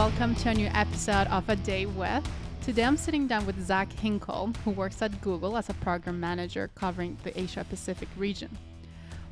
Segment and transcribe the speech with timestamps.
[0.00, 2.26] Welcome to a new episode of A Day With.
[2.62, 6.70] Today I'm sitting down with Zach Hinkle, who works at Google as a program manager
[6.74, 8.48] covering the Asia Pacific region.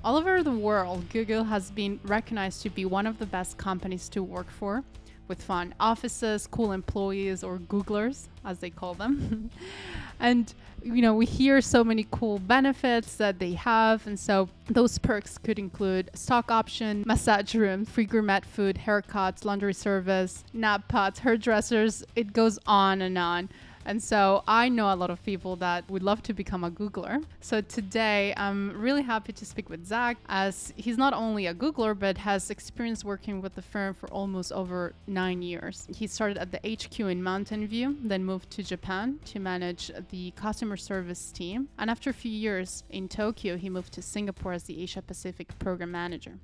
[0.04, 4.10] All over the world, Google has been recognized to be one of the best companies
[4.10, 4.84] to work for,
[5.28, 9.50] with fun offices, cool employees, or Googlers, as they call them.
[10.20, 14.06] and, you know, we hear so many cool benefits that they have.
[14.06, 19.74] And so those perks could include stock option, massage room, free gourmet food, haircuts, laundry
[19.74, 22.04] service, nap pods, hairdressers.
[22.16, 23.48] It goes on and on.
[23.88, 27.24] And so I know a lot of people that would love to become a Googler.
[27.40, 31.98] So today I'm really happy to speak with Zach as he's not only a Googler,
[31.98, 35.88] but has experience working with the firm for almost over nine years.
[35.96, 40.32] He started at the HQ in Mountain View, then moved to Japan to manage the
[40.32, 41.68] customer service team.
[41.78, 45.58] And after a few years in Tokyo, he moved to Singapore as the Asia Pacific
[45.58, 46.34] program manager.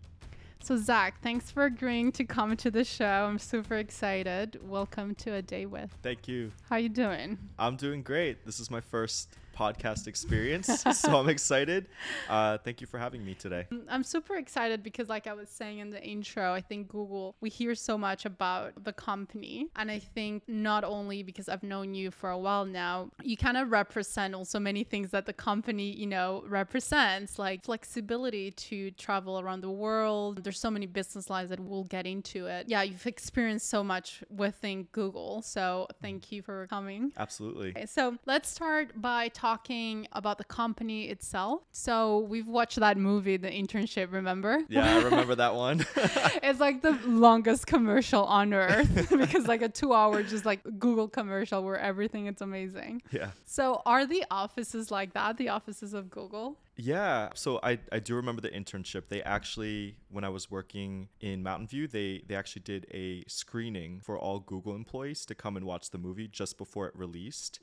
[0.65, 3.05] So Zach, thanks for agreeing to come to the show.
[3.05, 4.59] I'm super excited.
[4.67, 5.95] Welcome to a day with.
[6.03, 6.53] Thank you.
[6.71, 7.37] How you doing?
[7.59, 8.47] I'm doing great.
[8.47, 10.67] This is my first podcast experience.
[10.93, 11.87] so I'm excited.
[12.29, 13.67] Uh, thank you for having me today.
[13.73, 17.37] Mm, I'm super excited because, like I was saying in the intro, I think Google,
[17.41, 19.69] we hear so much about the company.
[19.77, 23.57] And I think not only because I've known you for a while now, you kind
[23.57, 29.41] of represent also many things that the company, you know, represents, like flexibility to travel
[29.41, 30.43] around the world.
[30.43, 32.67] There's so many business lines that we'll get into it.
[32.69, 35.43] Yeah, you've experienced so much within Google.
[35.43, 37.13] So thank you for coming.
[37.17, 37.71] Absolutely.
[37.71, 41.61] Okay, so let's start by talking talking about the company itself.
[41.71, 44.61] So we've watched that movie, The Internship, remember?
[44.71, 45.85] Yeah, I remember that one.
[46.43, 51.09] it's like the longest commercial on earth because like a two hour just like Google
[51.09, 53.03] commercial where everything is amazing.
[53.11, 53.33] Yeah.
[53.45, 56.57] So are the offices like that, the offices of Google?
[56.77, 57.29] Yeah.
[57.35, 59.05] So I, I do remember the internship.
[59.09, 64.01] They actually, when I was working in Mountain View, they, they actually did a screening
[64.01, 67.61] for all Google employees to come and watch the movie just before it released.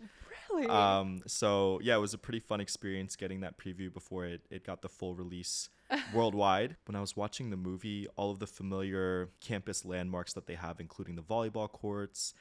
[0.50, 0.68] Really?
[0.68, 4.66] Um, so yeah, it was a pretty fun experience getting that preview before it, it
[4.66, 5.70] got the full release
[6.14, 6.78] worldwide.
[6.86, 10.80] When I was watching the movie, all of the familiar campus landmarks that they have,
[10.80, 12.34] including the volleyball courts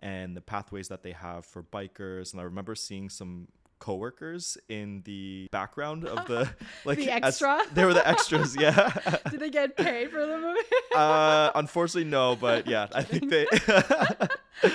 [0.00, 2.32] and the pathways that they have for bikers.
[2.32, 6.50] And I remember seeing some coworkers in the background of the
[6.84, 7.60] like the extra.
[7.60, 8.90] As, they were the extras, yeah.
[9.30, 10.60] Did they get paid for the movie?
[10.94, 12.36] uh, unfortunately, no.
[12.36, 13.46] But yeah, I think they.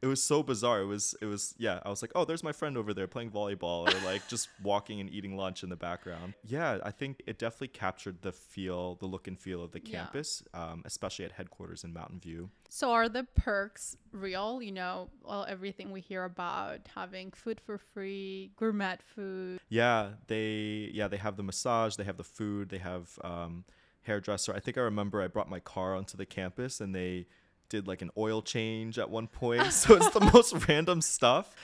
[0.00, 0.80] it was so bizarre.
[0.80, 1.80] It was it was yeah.
[1.84, 5.00] I was like, oh, there's my friend over there playing volleyball or like just walking
[5.00, 6.34] and eating lunch in the background.
[6.44, 10.42] Yeah, I think it definitely captured the feel, the look and feel of the campus,
[10.54, 10.64] yeah.
[10.64, 12.50] um, especially at headquarters in Mountain View.
[12.68, 14.62] So are the perks real?
[14.62, 19.58] You know, well, everything we hear about having food for free, gourmet food.
[19.68, 23.64] Yeah, they yeah they have the massage, they have the food, they have um,
[24.02, 24.54] hairdresser.
[24.54, 27.26] I think I remember I brought my car onto the campus and they
[27.68, 29.72] did like an oil change at one point.
[29.78, 31.54] So it's the most random stuff.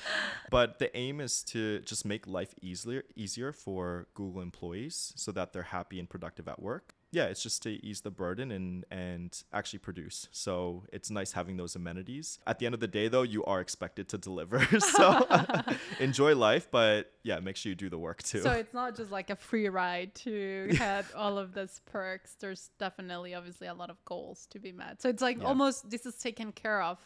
[0.50, 5.52] But the aim is to just make life easier easier for Google employees so that
[5.52, 9.42] they're happy and productive at work yeah, it's just to ease the burden and and
[9.52, 10.28] actually produce.
[10.32, 12.38] So it's nice having those amenities.
[12.46, 14.64] At the end of the day, though, you are expected to deliver.
[14.80, 15.26] so
[16.00, 18.42] enjoy life, but yeah, make sure you do the work too.
[18.42, 22.34] So it's not just like a free ride to get all of those perks.
[22.40, 25.00] There's definitely, obviously, a lot of goals to be met.
[25.00, 25.44] So it's like yeah.
[25.44, 26.98] almost this is taken care of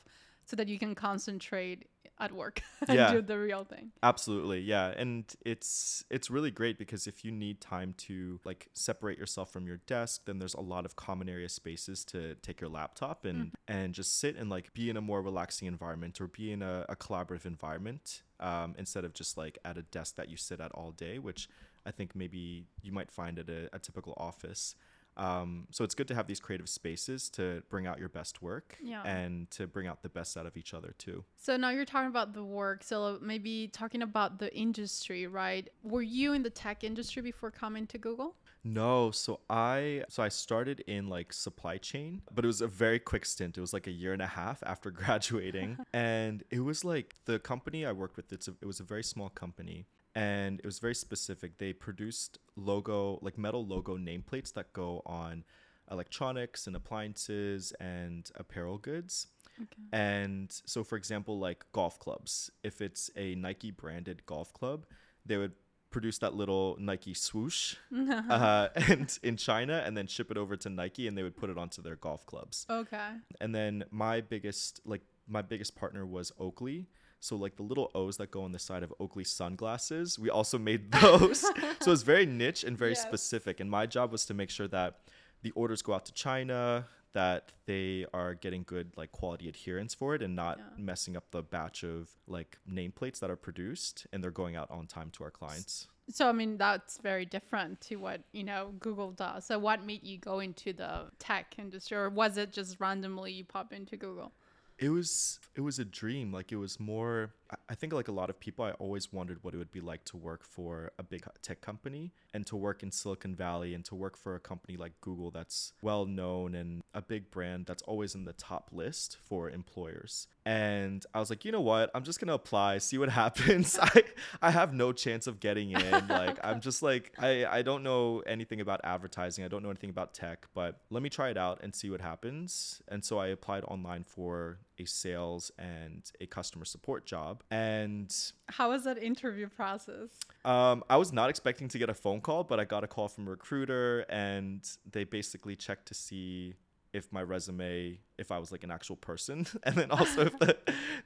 [0.46, 1.86] so that you can concentrate
[2.20, 3.12] at work and yeah.
[3.12, 3.92] do the real thing.
[4.02, 4.60] Absolutely.
[4.60, 4.88] Yeah.
[4.88, 9.66] And it's it's really great because if you need time to like separate yourself from
[9.66, 13.46] your desk, then there's a lot of common area spaces to take your laptop and
[13.46, 13.52] mm.
[13.68, 16.84] and just sit and like be in a more relaxing environment or be in a,
[16.88, 20.72] a collaborative environment um, instead of just like at a desk that you sit at
[20.72, 21.48] all day, which
[21.86, 24.74] I think maybe you might find at a, a typical office.
[25.18, 28.76] Um, so it's good to have these creative spaces to bring out your best work
[28.80, 29.02] yeah.
[29.02, 31.24] and to bring out the best out of each other too.
[31.36, 32.84] So now you're talking about the work.
[32.84, 35.68] So maybe talking about the industry, right?
[35.82, 38.36] Were you in the tech industry before coming to Google?
[38.64, 42.98] No, so I so I started in like supply chain, but it was a very
[42.98, 43.56] quick stint.
[43.56, 47.38] It was like a year and a half after graduating, and it was like the
[47.38, 48.32] company I worked with.
[48.32, 49.86] It's a, it was a very small company,
[50.18, 51.58] and it was very specific.
[51.58, 55.44] They produced logo, like metal logo nameplates that go on
[55.92, 59.28] electronics and appliances and apparel goods.
[59.62, 59.82] Okay.
[59.92, 64.86] And so, for example, like golf clubs, if it's a Nike branded golf club,
[65.24, 65.52] they would
[65.90, 67.76] produce that little Nike swoosh
[68.28, 71.48] uh, and in China and then ship it over to Nike and they would put
[71.48, 72.66] it onto their golf clubs.
[72.68, 73.10] Okay.
[73.40, 76.88] And then my biggest like my biggest partner was Oakley
[77.20, 80.58] so like the little O's that go on the side of Oakley sunglasses, we also
[80.58, 81.40] made those.
[81.80, 83.02] so it's very niche and very yes.
[83.02, 83.60] specific.
[83.60, 84.98] And my job was to make sure that
[85.42, 90.14] the orders go out to China, that they are getting good like quality adherence for
[90.14, 90.64] it and not Yeah.
[90.84, 94.86] messing up the batch of like nameplates that are produced and they're going out on
[94.86, 95.88] time to our clients.
[96.10, 99.44] So I mean that's very different to what you know Google does.
[99.46, 103.44] So what made you go into the tech industry, or was it just randomly you
[103.44, 104.32] pop into Google?
[104.78, 106.32] It was it was a dream.
[106.32, 107.32] Like it was more
[107.68, 110.04] I- think like a lot of people i always wondered what it would be like
[110.04, 113.94] to work for a big tech company and to work in silicon valley and to
[113.94, 118.14] work for a company like google that's well known and a big brand that's always
[118.14, 120.26] in the top list for employers.
[120.44, 121.90] And i was like you know what?
[121.94, 123.78] I'm just gonna apply see what happens.
[123.80, 124.04] I
[124.42, 126.08] i have no chance of getting in.
[126.08, 129.44] Like i'm just like i i don't know anything about advertising.
[129.44, 132.00] I don't know anything about tech but let me try it out and see what
[132.00, 132.82] happens.
[132.88, 138.14] And so i applied online for a sales and a customer support job and
[138.48, 140.10] How was that interview process?
[140.44, 143.08] um, I was not expecting to get a phone call, but I got a call
[143.08, 144.60] from a recruiter, and
[144.90, 146.54] they basically checked to see
[146.94, 150.56] if my resume, if I was like an actual person, and then also if the,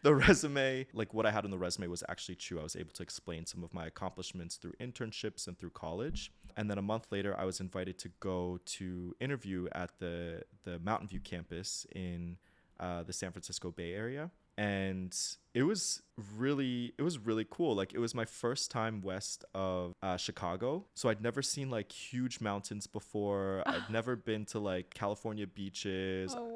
[0.03, 2.61] the resume, like what I had on the resume, was actually true.
[2.61, 6.31] I was able to explain some of my accomplishments through internships and through college.
[6.57, 10.79] And then a month later, I was invited to go to interview at the the
[10.79, 12.37] Mountain View campus in
[12.83, 14.31] uh, the San Francisco Bay Area.
[14.59, 15.17] And
[15.55, 16.03] it was
[16.37, 20.85] really it was really cool like it was my first time west of uh, chicago
[20.95, 26.35] so i'd never seen like huge mountains before i'd never been to like california beaches
[26.37, 26.52] Oh.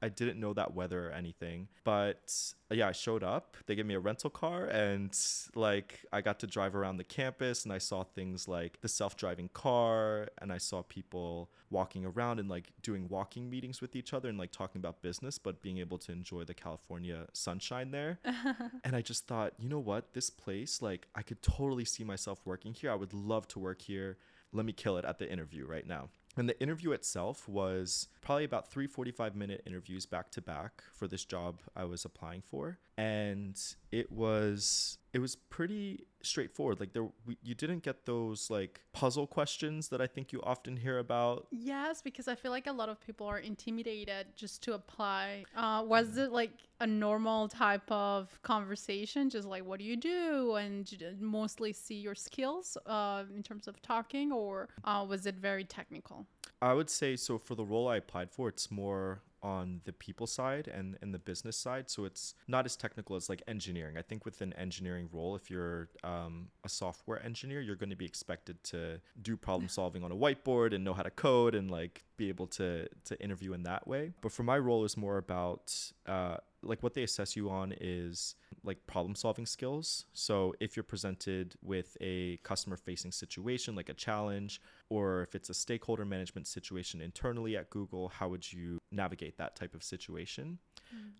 [0.00, 1.68] I didn't know that weather or anything.
[1.84, 2.32] But
[2.70, 3.56] uh, yeah, I showed up.
[3.66, 5.16] They gave me a rental car and
[5.54, 9.50] like I got to drive around the campus and I saw things like the self-driving
[9.52, 14.28] car and I saw people walking around and like doing walking meetings with each other
[14.28, 18.20] and like talking about business but being able to enjoy the California sunshine there.
[18.84, 20.14] and I just thought, you know what?
[20.14, 22.90] This place like I could totally see myself working here.
[22.90, 24.16] I would love to work here.
[24.52, 26.08] Let me kill it at the interview right now.
[26.38, 31.08] And the interview itself was probably about three 45 minute interviews back to back for
[31.08, 32.78] this job I was applying for.
[32.98, 33.56] And
[33.92, 36.80] it was it was pretty straightforward.
[36.80, 40.76] Like there we, you didn't get those like puzzle questions that I think you often
[40.76, 41.46] hear about.
[41.50, 45.44] Yes, because I feel like a lot of people are intimidated just to apply.
[45.56, 46.50] Uh, was it like
[46.80, 51.96] a normal type of conversation, just like what do you do, and j- mostly see
[51.96, 56.26] your skills uh, in terms of talking, or uh, was it very technical?
[56.60, 60.26] I would say so for the role I applied for, it's more on the people
[60.26, 61.90] side and, and the business side.
[61.90, 63.96] So it's not as technical as like engineering.
[63.96, 67.96] I think with an engineering role, if you're um, a software engineer, you're going to
[67.96, 71.70] be expected to do problem solving on a whiteboard and know how to code and
[71.70, 74.12] like be able to to interview in that way.
[74.20, 78.34] But for my role is more about uh, like what they assess you on is
[78.64, 80.04] like problem solving skills.
[80.12, 85.50] So if you're presented with a customer facing situation like a challenge or if it's
[85.50, 90.58] a stakeholder management situation internally at Google, how would you navigate that type of situation?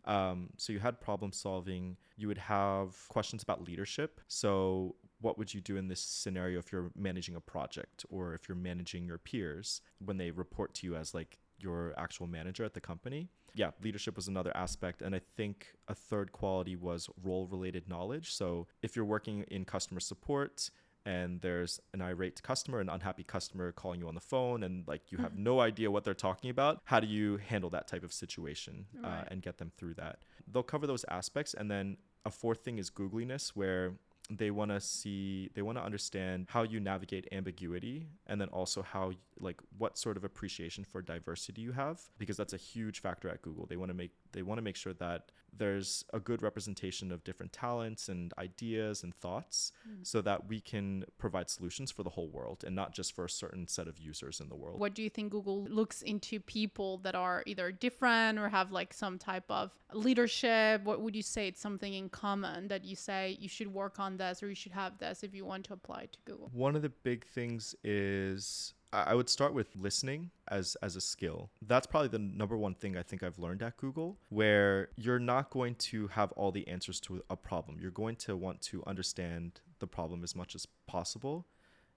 [0.04, 1.96] Um, so you had problem solving.
[2.16, 4.20] You would have questions about leadership.
[4.26, 8.48] So what would you do in this scenario if you're managing a project or if
[8.48, 12.74] you're managing your peers when they report to you as like your actual manager at
[12.74, 13.28] the company?
[13.54, 15.02] Yeah, leadership was another aspect.
[15.02, 18.32] And I think a third quality was role related knowledge.
[18.34, 20.70] So if you're working in customer support,
[21.06, 25.10] and there's an irate customer, an unhappy customer calling you on the phone, and like
[25.10, 26.82] you have no idea what they're talking about.
[26.84, 29.28] How do you handle that type of situation uh, Right.
[29.30, 30.18] and get them through that?
[30.46, 31.96] They'll cover those aspects, and then
[32.26, 33.94] a fourth thing is googliness, where
[34.30, 38.82] they want to see they want to understand how you navigate ambiguity and then also
[38.82, 43.28] how like what sort of appreciation for diversity you have because that's a huge factor
[43.28, 43.66] at google.
[43.66, 47.24] They want to make they want to make sure that there's a good representation of
[47.24, 50.02] different talents and ideas and thoughts hmm.
[50.02, 53.30] so that we can provide solutions for the whole world and not just for a
[53.30, 56.98] certain set of users in the world What do you think Google looks into people
[56.98, 60.84] that are either different or have like some type of leadership?
[60.84, 64.16] What would you say it's something in common that you say you should work on
[64.16, 66.50] this or you should have this if you want to apply to Google?
[66.52, 71.50] One of the big things is I would start with listening as as a skill.
[71.60, 75.50] That's probably the number one thing I think I've learned at Google where you're not
[75.50, 77.78] going to have all the answers to a problem.
[77.80, 81.46] You're going to want to understand the problem as much as possible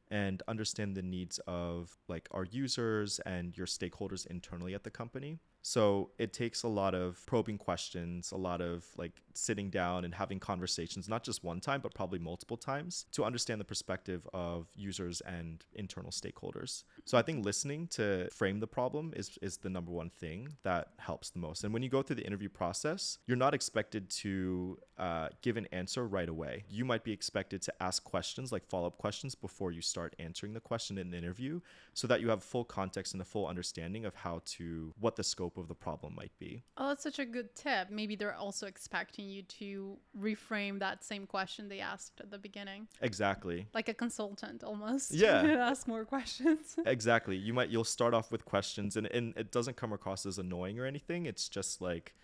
[0.10, 5.40] and understand the needs of like our users and your stakeholders internally at the company.
[5.62, 10.14] So it takes a lot of probing questions, a lot of like sitting down and
[10.14, 14.68] having conversations, not just one time, but probably multiple times to understand the perspective of
[14.76, 16.84] users and internal stakeholders.
[17.06, 20.90] So I think listening to frame the problem is, is the number one thing that
[20.98, 21.64] helps the most.
[21.64, 25.68] And when you go through the interview process, you're not expected to uh, give an
[25.72, 26.64] answer right away.
[26.70, 30.54] You might be expected to ask questions, like follow up questions, before you start answering
[30.54, 31.60] the question in the interview
[31.94, 35.24] so that you have full context and a full understanding of how to, what the
[35.24, 36.64] scope scope of the problem might be.
[36.78, 37.90] Oh, that's such a good tip.
[37.90, 42.88] Maybe they're also expecting you to reframe that same question they asked at the beginning,
[43.02, 43.68] Exactly.
[43.74, 45.12] like a consultant almost.
[45.22, 45.42] Yeah.
[45.70, 46.76] ask more questions.
[46.86, 50.38] exactly you might you'll start off with questions and, and it doesn't come across as
[50.40, 52.16] annoying or anything it's just like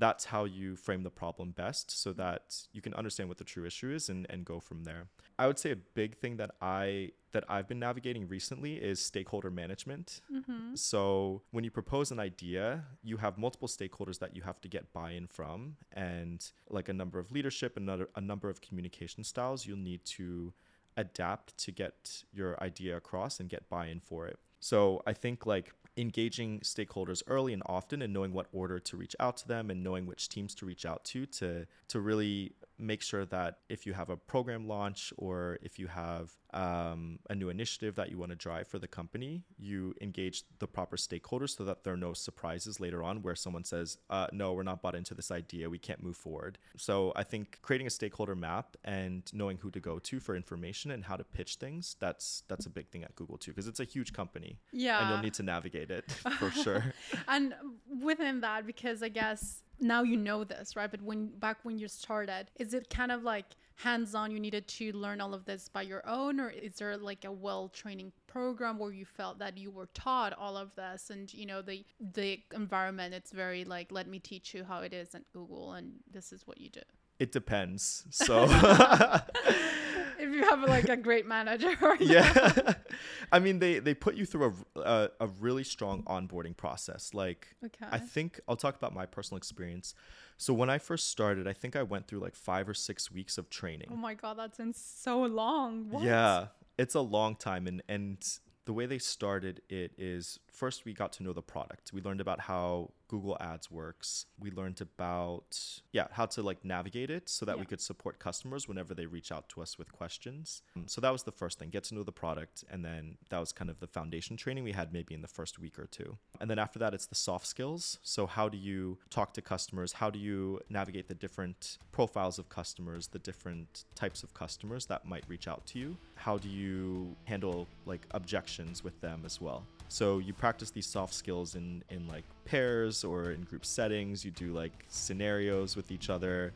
[0.00, 3.66] that's how you frame the problem best so that you can understand what the true
[3.66, 5.06] issue is and, and go from there.
[5.38, 9.50] I would say a big thing that i that i've been navigating recently is stakeholder
[9.50, 10.20] management.
[10.34, 10.74] Mm-hmm.
[10.74, 14.92] So when you propose an idea you have multiple stakeholders that you have to get
[14.92, 19.66] buy-in from and like a number of leadership and another, a number of communication styles
[19.66, 20.52] you'll need to
[20.96, 24.38] adapt to get your idea across and get buy-in for it.
[24.60, 29.16] So I think like engaging stakeholders early and often and knowing what order to reach
[29.20, 33.02] out to them and knowing which teams to reach out to to to really make
[33.02, 37.48] sure that if you have a program launch or if you have um, a new
[37.48, 41.64] initiative that you want to drive for the company, you engage the proper stakeholders so
[41.64, 44.94] that there are no surprises later on where someone says, uh, no, we're not bought
[44.94, 46.58] into this idea, we can't move forward.
[46.76, 50.90] So I think creating a stakeholder map and knowing who to go to for information
[50.90, 53.80] and how to pitch things, that's that's a big thing at Google too, because it's
[53.80, 54.58] a huge company.
[54.72, 55.00] Yeah.
[55.00, 56.94] And you'll need to navigate it for sure.
[57.28, 57.54] and
[58.02, 60.90] within that because i guess now you know this right?
[60.90, 63.46] But when back when you started is it kind of like
[63.76, 66.38] hands-on you needed to learn all of this by your own?
[66.38, 70.32] Or is there like a well training program where you felt that you were taught
[70.34, 71.10] all of this?
[71.10, 74.92] And you know the the environment it's very like let me teach you how it
[74.92, 76.80] is at google and this is what you do
[77.20, 78.04] It depends.
[78.10, 78.44] So
[80.18, 82.74] if you have like a great manager yeah
[83.32, 87.48] i mean they they put you through a, a, a really strong onboarding process like
[87.64, 87.86] Okay.
[87.90, 89.94] i think i'll talk about my personal experience
[90.36, 93.38] so when i first started i think i went through like five or six weeks
[93.38, 96.02] of training oh my god that's in so long what?
[96.02, 96.46] yeah
[96.76, 101.10] it's a long time and and the way they started it is first we got
[101.10, 101.90] to know the product.
[101.90, 104.26] We learned about how google ads works.
[104.38, 105.50] We learned about
[105.90, 109.32] yeah how to like navigate it so that we could support customers whenever they reach
[109.32, 110.62] out to us with questions.
[110.76, 113.40] Um, so that was the first thing get to know the product and then that
[113.44, 116.18] was kind of the foundation training we had maybe in the first week or two.
[116.40, 117.98] And then after that it's the soft skills.
[118.02, 119.94] So how do you talk to customers?
[119.94, 125.06] How do you navigate the different profiles of customers the different types of customers that
[125.06, 125.96] might reach out to you?
[126.16, 131.12] How do you handle like objections with them as well so you practice these soft
[131.12, 134.24] skills in in like pairs or in group settings.
[134.24, 136.52] You do like scenarios with each other.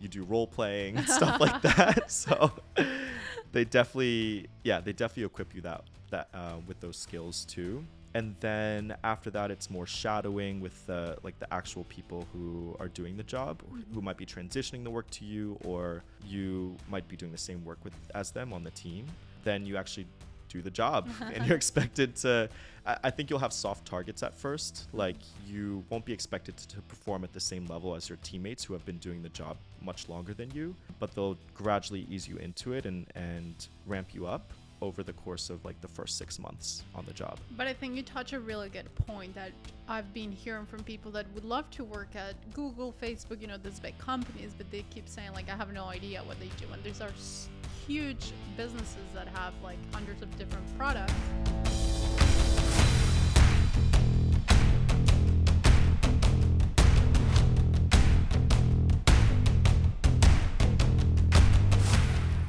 [0.00, 2.10] You do role playing and stuff like that.
[2.10, 2.50] So
[3.52, 7.84] they definitely yeah they definitely equip you that that uh, with those skills too.
[8.14, 12.88] And then after that it's more shadowing with the like the actual people who are
[12.88, 13.60] doing the job
[13.92, 17.62] who might be transitioning the work to you or you might be doing the same
[17.66, 19.04] work with as them on the team.
[19.44, 20.06] Then you actually
[20.48, 22.48] do the job and you're expected to
[22.86, 26.68] I, I think you'll have soft targets at first like you won't be expected to,
[26.68, 29.56] to perform at the same level as your teammates who have been doing the job
[29.80, 34.26] much longer than you but they'll gradually ease you into it and and ramp you
[34.26, 37.72] up over the course of like the first six months on the job But I
[37.72, 39.50] think you touch a really good point that
[39.88, 43.56] I've been hearing from people that would love to work at Google, Facebook, you know,
[43.56, 46.72] these big companies, but they keep saying like I have no idea what they do.
[46.72, 47.10] And these are
[47.88, 51.14] huge businesses that have like hundreds of different products.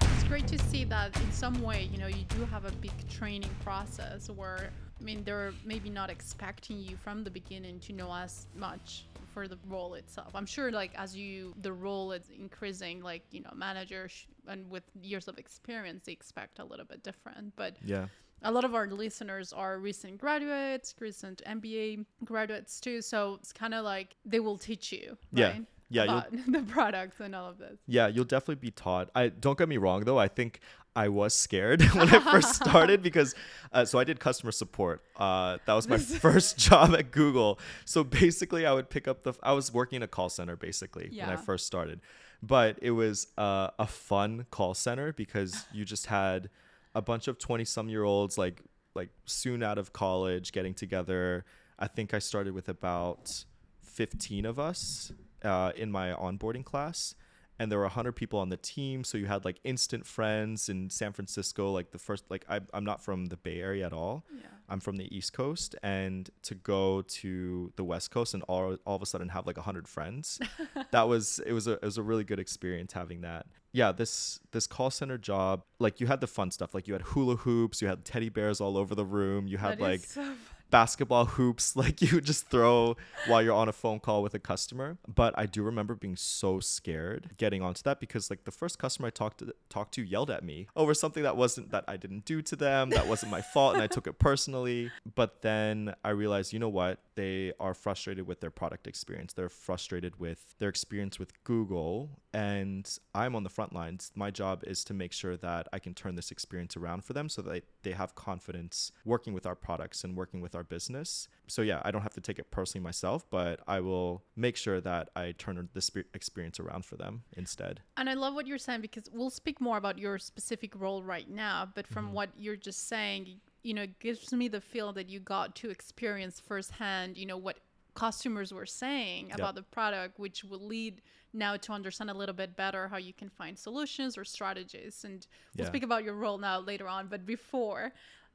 [0.02, 2.92] It's great to see that in some way, you know, you do have a big
[3.10, 8.14] training process where, I mean, they're maybe not expecting you from the beginning to know
[8.14, 10.32] as much for the role itself.
[10.36, 14.70] I'm sure, like, as you, the role is increasing, like, you know, manager sh- and
[14.70, 17.56] with years of experience, they expect a little bit different.
[17.56, 18.08] But yeah
[18.42, 23.02] a lot of our listeners are recent graduates, recent MBA graduates too.
[23.02, 25.48] So it's kind of like they will teach you, Yeah.
[25.48, 25.66] right?
[25.90, 27.80] Yeah, the products and all of this.
[27.88, 29.10] Yeah, you'll definitely be taught.
[29.16, 30.18] I don't get me wrong though.
[30.20, 30.62] I think
[30.96, 33.36] I was scared when I first started because
[33.72, 35.04] uh, so I did customer support.
[35.16, 37.60] Uh, that was my first job at Google.
[37.86, 39.34] So basically, I would pick up the.
[39.44, 42.02] I was working in a call center basically when I first started,
[42.42, 46.50] but it was uh, a fun call center because you just had
[46.96, 48.62] a bunch of twenty some year olds like
[48.96, 51.46] like soon out of college getting together.
[51.78, 53.46] I think I started with about
[53.84, 57.16] 15 of us uh, in my onboarding class
[57.60, 60.90] and there were 100 people on the team so you had like instant friends in
[60.90, 64.24] san francisco like the first like I, i'm not from the bay area at all
[64.34, 64.48] Yeah.
[64.70, 68.96] i'm from the east coast and to go to the west coast and all, all
[68.96, 70.40] of a sudden have like 100 friends
[70.92, 74.40] that was it was a it was a really good experience having that yeah this
[74.52, 77.82] this call center job like you had the fun stuff like you had hula hoops
[77.82, 80.34] you had teddy bears all over the room you had like so.
[80.70, 82.96] Basketball hoops like you just throw
[83.28, 84.98] while you're on a phone call with a customer.
[85.08, 89.08] But I do remember being so scared getting onto that because like the first customer
[89.08, 92.26] I talked to talked to yelled at me over something that wasn't that I didn't
[92.26, 94.92] do to them, that wasn't my fault, and I took it personally.
[95.16, 97.00] But then I realized, you know what?
[97.16, 99.34] They are frustrated with their product experience.
[99.34, 104.12] They're frustrated with their experience with Google, and I'm on the front lines.
[104.16, 107.30] My job is to make sure that I can turn this experience around for them
[107.30, 111.28] so that they have confidence working with our products and working with our business.
[111.48, 114.80] So yeah, I don't have to take it personally myself, but I will make sure
[114.82, 117.82] that I turn this experience around for them instead.
[117.98, 121.30] And I love what you're saying because we'll speak more about your specific role right
[121.30, 122.16] now, but from mm-hmm.
[122.16, 125.70] what you're just saying, you know, it gives me the feel that you got to
[125.70, 127.58] experience firsthand, you know, what
[127.96, 129.40] customers were saying yep.
[129.40, 131.02] about the product, which will lead
[131.34, 135.04] now to understand a little bit better how you can find solutions or strategies.
[135.04, 135.70] And we'll yeah.
[135.70, 137.08] speak about your role now later on.
[137.08, 137.94] But before,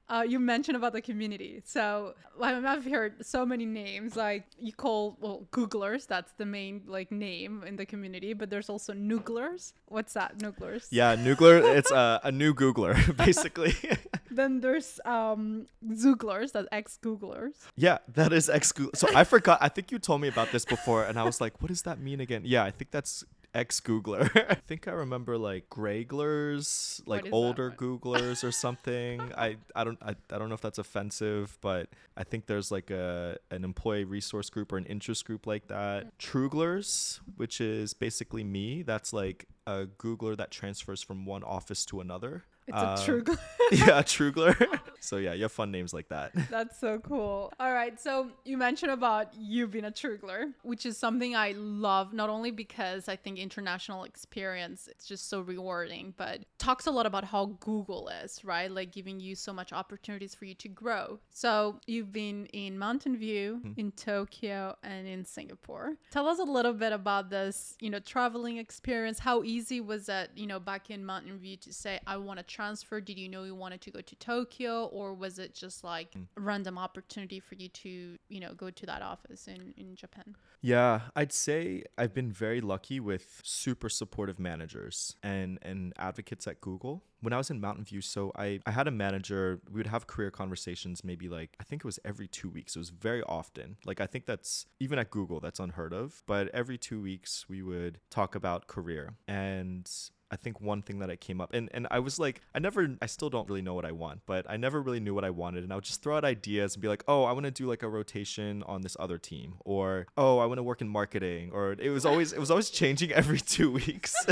[0.09, 1.63] uh, you mentioned about the community.
[1.65, 4.17] So I've heard so many names.
[4.17, 6.07] Like you call well Googlers.
[6.07, 8.35] That's the main like name in the community.
[8.35, 9.73] But there's also Nooglers.
[9.87, 10.39] What's that?
[10.39, 10.87] Nooglers.
[10.91, 11.63] Yeah, Noogler.
[11.77, 13.75] it's a, a new Googler basically.
[14.31, 16.53] then there's um Xooglers.
[16.53, 17.55] That's ex Googlers.
[17.77, 18.97] Yeah, that is ex Googlers.
[18.97, 19.59] So I forgot.
[19.63, 21.99] I think you told me about this before, and I was like, what does that
[21.99, 22.43] mean again?
[22.45, 24.29] Yeah, I think that's ex Googler.
[24.51, 29.21] I think I remember like Grayglers, like older Googlers or something.
[29.37, 32.91] I, I don't I, I don't know if that's offensive, but I think there's like
[32.91, 36.19] a an employee resource group or an interest group like that.
[36.19, 38.83] Truglers, which is basically me.
[38.83, 42.45] That's like a Googler that transfers from one office to another.
[42.67, 43.39] It's a um, Trugler.
[43.73, 44.81] yeah, Trugler.
[45.01, 46.33] so yeah, you have fun names like that.
[46.51, 47.53] That's so cool.
[47.61, 52.13] All right, so you mentioned about you being a Trugler, which is something I love
[52.13, 57.07] not only because I think international experience it's just so rewarding, but talks a lot
[57.07, 58.71] about how Google is, right?
[58.71, 61.19] Like giving you so much opportunities for you to grow.
[61.31, 63.81] So you've been in Mountain View, mm-hmm.
[63.81, 65.97] in Tokyo, and in Singapore.
[66.11, 69.19] Tell us a little bit about this, you know, traveling experience.
[69.19, 72.45] How easy was it, you know, back in Mountain View to say I want to
[72.55, 73.01] transfer?
[73.01, 76.27] Did you know you wanted to go to Tokyo or was it just like mm.
[76.37, 80.37] a random opportunity for you to, you know, go to that office in, in Japan?
[80.61, 86.61] Yeah, I'd say I've been very lucky with super supportive managers and, and advocates at
[86.61, 89.87] Google when I was in Mountain View, so I, I had a manager, we would
[89.87, 92.77] have career conversations maybe like, I think it was every two weeks.
[92.77, 93.77] It was very often.
[93.87, 96.23] Like, I think that's even at Google, that's unheard of.
[96.27, 99.15] But every two weeks, we would talk about career.
[99.27, 99.91] And
[100.35, 102.89] I think one thing that I came up and and I was like I never
[103.01, 105.31] I still don't really know what I want, but I never really knew what I
[105.31, 107.53] wanted and I would just throw out ideas and be like, "Oh, I want to
[107.53, 110.89] do like a rotation on this other team," or "Oh, I want to work in
[110.89, 114.15] marketing," or it was always it was always changing every 2 weeks.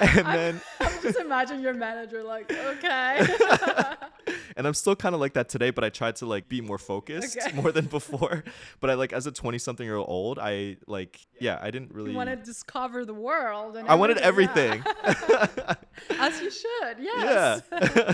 [0.00, 3.26] and then I, I just imagine your manager like, "Okay."
[4.56, 6.78] and I'm still kind of like that today, but I tried to like be more
[6.78, 7.54] focused okay.
[7.54, 8.44] more than before.
[8.80, 12.14] But I like as a 20 something year old, I like yeah, I didn't really
[12.14, 13.76] want to discover the world.
[13.76, 14.84] And I wanted everything.
[15.04, 15.74] Yeah.
[16.18, 17.62] as you should, yes.
[17.70, 18.12] Yeah.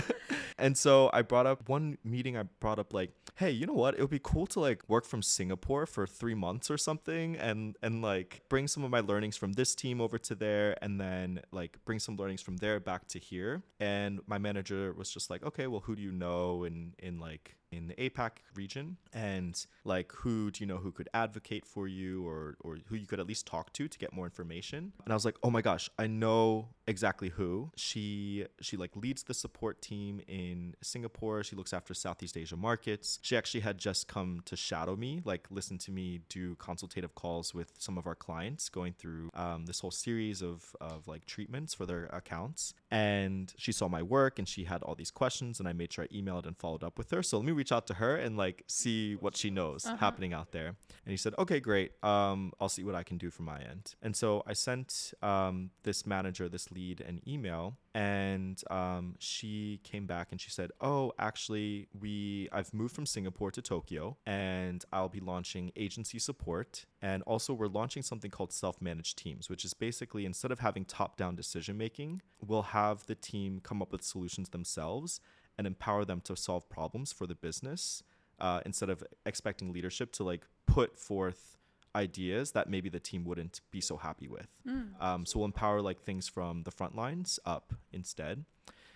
[0.61, 2.37] And so I brought up one meeting.
[2.37, 3.95] I brought up like, hey, you know what?
[3.95, 7.75] It would be cool to like work from Singapore for three months or something, and
[7.81, 11.41] and like bring some of my learnings from this team over to there, and then
[11.51, 13.63] like bring some learnings from there back to here.
[13.79, 16.61] And my manager was just like, okay, well, who do you know?
[16.63, 21.09] in in like in the APAC region and like who do you know who could
[21.13, 24.25] advocate for you or or who you could at least talk to to get more
[24.25, 24.93] information?
[25.03, 27.71] And I was like oh my gosh I know exactly who.
[27.75, 31.43] She she like leads the support team in Singapore.
[31.43, 33.19] She looks after Southeast Asia markets.
[33.21, 37.53] She actually had just come to shadow me like listen to me do consultative calls
[37.53, 41.73] with some of our clients going through um, this whole series of of like treatments
[41.73, 42.73] for their accounts.
[42.89, 46.05] And she saw my work and she had all these questions and I made sure
[46.05, 47.23] I emailed and followed up with her.
[47.23, 49.97] So let me reach out to her and like see what she knows uh-huh.
[49.97, 50.69] happening out there.
[51.05, 51.91] And he said, okay, great.
[52.03, 53.93] Um, I'll see what I can do from my end.
[54.01, 60.05] And so I sent um, this manager, this lead, an email, and um, she came
[60.07, 65.09] back and she said, oh, actually, we I've moved from Singapore to Tokyo, and I'll
[65.09, 66.85] be launching agency support.
[67.01, 71.35] And also, we're launching something called self-managed teams, which is basically instead of having top-down
[71.35, 75.19] decision making, we'll have the team come up with solutions themselves
[75.57, 78.03] and empower them to solve problems for the business
[78.39, 81.57] uh, instead of expecting leadership to like put forth
[81.95, 84.47] ideas that maybe the team wouldn't be so happy with.
[84.67, 85.01] Mm.
[85.01, 88.45] Um, so we'll empower like things from the front lines up instead.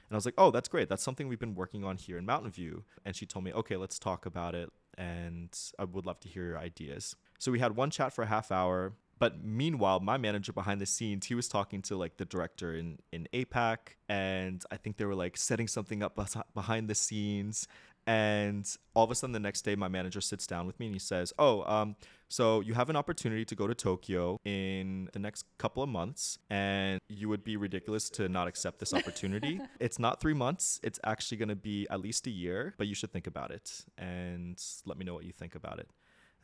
[0.08, 0.88] And I was like, oh, that's great.
[0.88, 2.84] That's something we've been working on here in Mountain View.
[3.06, 4.72] And she told me, okay, let's talk about it.
[4.98, 7.16] And I would love to hear your ideas.
[7.40, 8.94] So we had one chat for a half hour.
[9.18, 13.00] But meanwhile, my manager behind the scenes, he was talking to like the director in
[13.12, 13.78] in APAC,
[14.10, 16.20] and I think they were like setting something up
[16.54, 17.68] behind the scenes.
[18.08, 20.94] And all of a sudden, the next day, my manager sits down with me and
[20.94, 21.96] he says, "Oh, um,
[22.28, 26.38] so you have an opportunity to go to Tokyo in the next couple of months,
[26.50, 29.60] and you would be ridiculous to not accept this opportunity.
[29.80, 32.76] it's not three months; it's actually going to be at least a year.
[32.78, 35.90] But you should think about it and let me know what you think about it."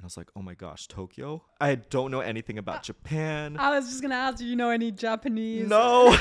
[0.01, 1.43] And I was like, "Oh my gosh, Tokyo!
[1.59, 4.71] I don't know anything about uh, Japan." I was just gonna ask, do you know
[4.71, 5.69] any Japanese?
[5.69, 6.17] No.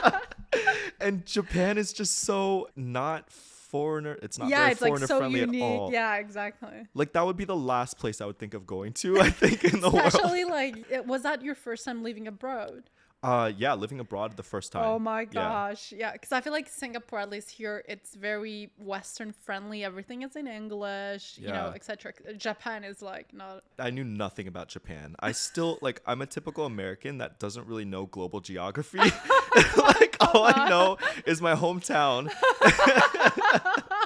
[1.00, 4.16] and Japan is just so not foreigner.
[4.22, 5.60] It's not yeah, very it's like so friendly unique.
[5.60, 5.92] at all.
[5.92, 6.86] Yeah, exactly.
[6.94, 9.20] Like that would be the last place I would think of going to.
[9.20, 10.06] I think in the world.
[10.06, 12.90] Especially like, was that your first time living abroad?
[13.22, 14.84] Uh, yeah, living abroad the first time.
[14.84, 15.92] Oh my gosh.
[15.92, 19.84] Yeah, because I feel like Singapore, at least here, it's very Western friendly.
[19.84, 22.14] Everything is in English, you know, etc.
[22.38, 23.62] Japan is like not.
[23.78, 25.16] I knew nothing about Japan.
[25.20, 28.98] I still like I'm a typical American that doesn't really know global geography.
[29.76, 32.30] like all I know is my hometown.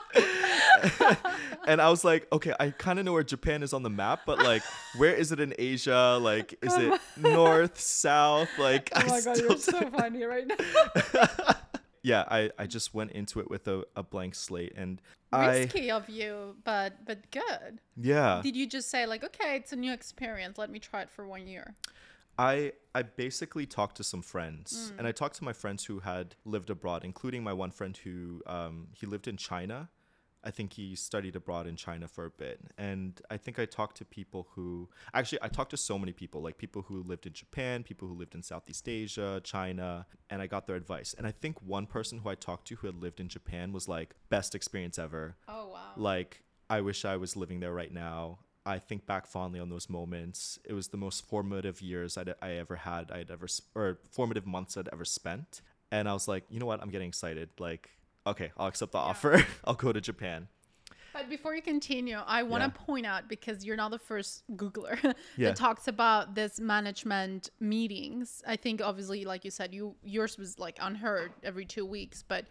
[1.66, 4.20] and I was like, okay, I kind of know where Japan is on the map,
[4.26, 4.62] but like,
[4.96, 6.18] where is it in Asia?
[6.20, 8.48] Like, is it north, south?
[8.58, 11.54] Like, Oh I my god, still you're so funny right now.
[12.02, 15.00] yeah, I, I just went into it with a, a blank slate, and
[15.32, 17.80] I Risky of you, but but good.
[17.96, 18.40] yeah.
[18.42, 20.58] Did you just say like, okay, it's a new experience.
[20.58, 21.74] Let me try it for one year?
[22.38, 24.98] I I basically talked to some friends, Mm.
[24.98, 28.42] and I talked to my friends who had lived abroad, including my one friend who
[28.46, 29.88] um, he lived in China.
[30.44, 33.96] I think he studied abroad in China for a bit, and I think I talked
[33.98, 37.32] to people who actually I talked to so many people, like people who lived in
[37.32, 41.14] Japan, people who lived in Southeast Asia, China, and I got their advice.
[41.16, 43.88] And I think one person who I talked to who had lived in Japan was
[43.88, 45.36] like best experience ever.
[45.48, 45.92] Oh wow.
[45.96, 48.38] like i wish i was living there right now.
[48.66, 50.58] I think back fondly on those moments.
[50.64, 54.76] It was the most formative years I'd, i ever had i'd ever or formative months
[54.76, 55.60] i'd ever spent.
[55.90, 56.82] And i was like you know what?
[56.82, 57.50] I'm getting excited.
[57.58, 57.90] Like
[58.26, 60.48] okay i'll accept the offer i'll go to japan
[61.12, 62.86] But before you continue, I want to Yeah.
[62.86, 64.98] point out because you're not the first Googler
[65.36, 65.50] Yeah.
[65.50, 68.42] that talks about this management meetings.
[68.54, 72.42] I think obviously, like you said, you yours was like unheard every two weeks, but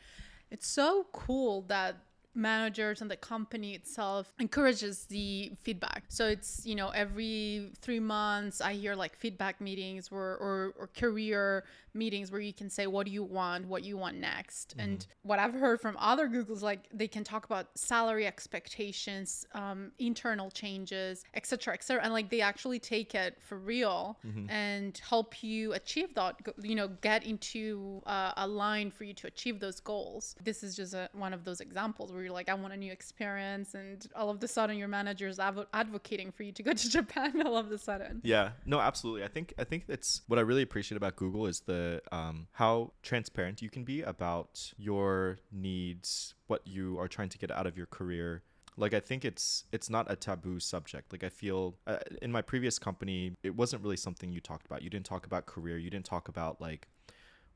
[0.49, 1.93] it's so cool that
[2.35, 8.59] managers and the company itself encourages the feedback so it's you know every three months
[8.59, 13.05] i hear like feedback meetings or, or, or career meetings where you can say what
[13.05, 14.75] do you want what you want next.
[14.77, 19.91] And what i've heard from other googles like they can talk about salary expectations um,
[19.99, 24.17] internal changes etc etc and like they actually take it for real
[24.49, 29.27] and help you achieve that you know get into uh, a line for you to
[29.27, 30.35] achieve those goals.
[30.43, 32.91] This is just a, one of those examples where you're like i want a new
[32.91, 36.73] experience and all of a sudden your manager is advo- advocating for you to go
[36.73, 38.21] to japan all of a sudden.
[38.23, 39.23] Yeah, no, absolutely.
[39.23, 42.93] I think I think that's what I really appreciate about Google is the um, how
[43.01, 47.77] transparent you can be about your needs, what you are trying to get out of
[47.77, 48.43] your career.
[48.75, 51.11] Like I think it's it's not a taboo subject.
[51.11, 54.81] Like I feel uh, in my previous company, it wasn't really something you talked about.
[54.81, 55.77] You didn't talk about career.
[55.77, 56.87] You didn't talk about like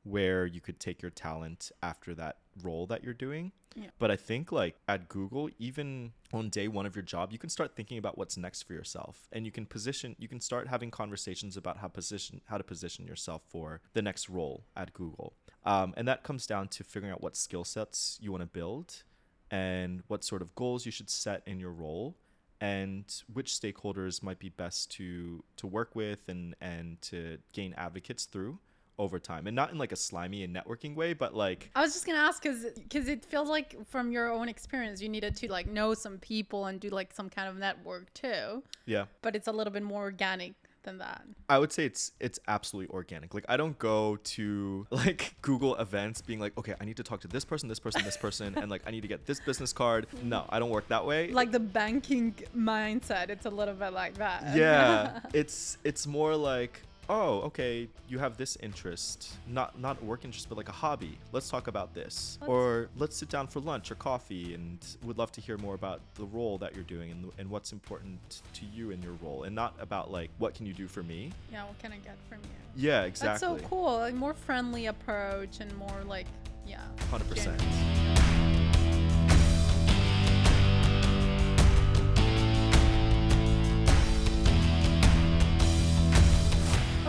[0.08, 3.52] where you could take your talent after that role that you're doing.
[3.74, 3.90] Yeah.
[3.98, 7.50] But I think like at Google, even on day one of your job, you can
[7.50, 10.16] start thinking about what's next for yourself, and you can position.
[10.18, 14.28] You can start having conversations about how position how to position yourself for the next
[14.28, 15.34] role at Google.
[15.64, 19.02] Um, and that comes down to figuring out what skill sets you want to build,
[19.50, 22.16] and what sort of goals you should set in your role,
[22.60, 28.24] and which stakeholders might be best to to work with and and to gain advocates
[28.24, 28.58] through
[28.98, 31.92] over time and not in like a slimy and networking way but like I was
[31.92, 35.50] just gonna ask because because it feels like from your own experience you needed to
[35.50, 39.48] like know some people and do like some kind of network too, yeah but it's
[39.48, 40.54] a little bit more organic
[40.88, 41.22] than that.
[41.48, 43.34] I would say it's it's absolutely organic.
[43.34, 47.20] Like I don't go to like Google events being like, okay, I need to talk
[47.20, 49.72] to this person, this person, this person, and like I need to get this business
[49.72, 50.06] card.
[50.22, 51.30] No, I don't work that way.
[51.30, 54.56] Like the banking mindset, it's a little bit like that.
[54.56, 60.48] yeah, it's it's more like, oh, okay, you have this interest, not not work interest,
[60.48, 61.18] but like a hobby.
[61.32, 65.18] Let's talk about this, Let's- or let's sit down for lunch or coffee, and would
[65.18, 68.64] love to hear more about the role that you're doing and and what's important to
[68.66, 71.32] you in your role, and not about like what can you do for me.
[71.52, 72.50] yeah, what can I get from you?
[72.88, 73.48] Yeah, exactly.
[73.48, 74.02] That's so cool.
[74.02, 76.26] A more friendly approach and more like,
[76.66, 76.84] yeah.
[77.10, 77.60] Hundred percent.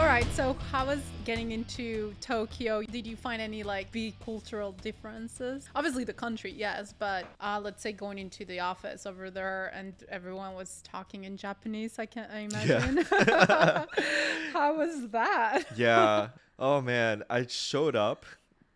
[0.09, 2.81] Right, so how was getting into Tokyo?
[2.81, 5.69] Did you find any like big cultural differences?
[5.75, 9.93] Obviously, the country, yes, but uh, let's say going into the office over there and
[10.09, 11.99] everyone was talking in Japanese.
[11.99, 13.05] I can I imagine.
[13.11, 13.85] Yeah.
[14.51, 15.65] how was that?
[15.75, 16.29] yeah.
[16.61, 18.25] Oh man, I showed up,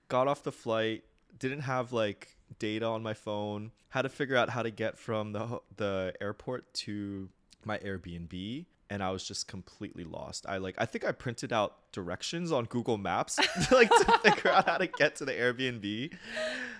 [0.08, 1.04] got off the flight,
[1.38, 5.34] didn't have like data on my phone, had to figure out how to get from
[5.34, 7.28] the the airport to
[7.66, 10.46] my Airbnb and I was just completely lost.
[10.48, 13.40] I like I think I printed out directions on Google Maps
[13.72, 16.14] like to figure out how to get to the Airbnb.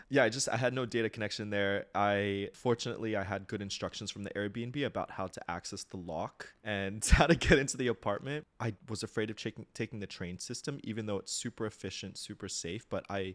[0.10, 1.88] Yeah, I just I had no data connection there.
[1.96, 6.54] I fortunately I had good instructions from the Airbnb about how to access the lock
[6.64, 8.46] and how to get into the apartment.
[8.60, 12.48] I was afraid of taking taking the train system even though it's super efficient, super
[12.48, 13.34] safe, but I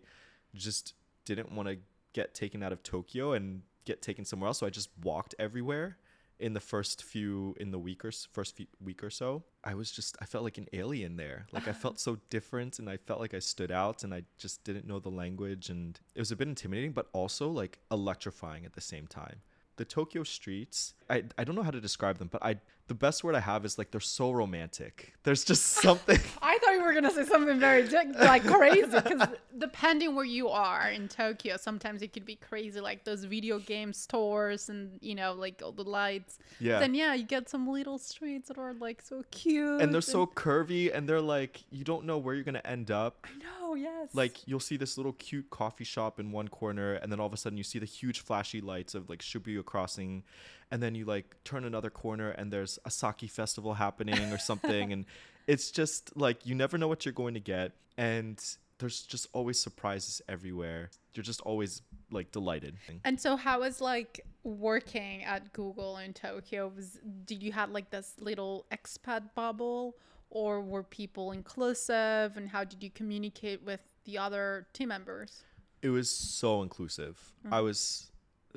[0.54, 1.78] just didn't want to
[2.12, 5.96] get taken out of Tokyo and get taken somewhere else, so I just walked everywhere
[6.40, 9.90] in the first few in the week or first few week or so i was
[9.90, 11.46] just i felt like an alien there.
[11.52, 14.64] Like i felt so different and i felt like i stood out and i just
[14.64, 18.74] didn't know the language and it was a bit intimidating but also like electrifying at
[18.74, 19.40] the same time
[19.78, 22.56] the tokyo streets i i don't know how to describe them but i
[22.88, 25.14] the best word i have is like they're so romantic.
[25.22, 27.86] There's just something I thought you were gonna say something very
[28.18, 33.04] like crazy because depending where you are in Tokyo, sometimes it could be crazy, like
[33.04, 36.38] those video game stores and you know, like all the lights.
[36.60, 36.78] yeah.
[36.78, 40.26] Then yeah, you get some little streets that are like so cute, and they're so
[40.26, 43.26] curvy and they're like you don't know where you're gonna end up.
[43.26, 44.14] I know, yes.
[44.14, 47.32] like you'll see this little cute coffee shop in one corner and then all of
[47.32, 50.24] a sudden you see the huge flashy lights of like Shibuya crossing
[50.70, 54.92] and then you like turn another corner and there's a sake festival happening or something
[54.92, 55.04] and
[55.46, 58.42] it's just like you never know what you're going to get and
[58.78, 64.24] there's just always surprises everywhere you're just always like delighted And so, how was like
[64.44, 66.72] working at Google in Tokyo?
[66.74, 69.96] Was did you have like this little expat bubble,
[70.30, 72.36] or were people inclusive?
[72.36, 75.44] And how did you communicate with the other team members?
[75.82, 77.64] it was so inclusive i mm-hmm.
[77.64, 78.10] was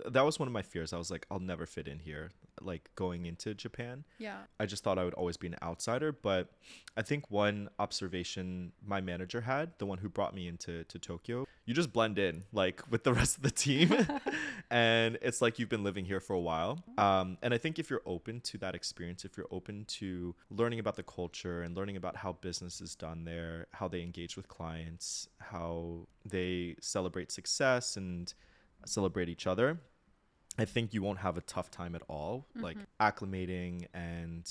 [0.06, 2.32] that was one of my fears i was like i'll never fit in here
[2.66, 4.38] like going into japan Yeah.
[4.60, 6.12] I just thought I would always be an outsider.
[6.12, 6.50] But
[6.96, 11.46] I think one observation my manager had, the one who brought me into to Tokyo,
[11.66, 13.90] you just blend in like with the rest of the team,
[14.70, 16.84] and it's like you've been living here for a while.
[16.98, 20.80] Um, and I think if you're open to that experience, if you're open to learning
[20.80, 24.48] about the culture and learning about how business is done there, how they engage with
[24.48, 28.34] clients, how they celebrate success and
[28.86, 29.80] celebrate each other,
[30.62, 34.50] I think you won't have a tough time at all, like acclimating and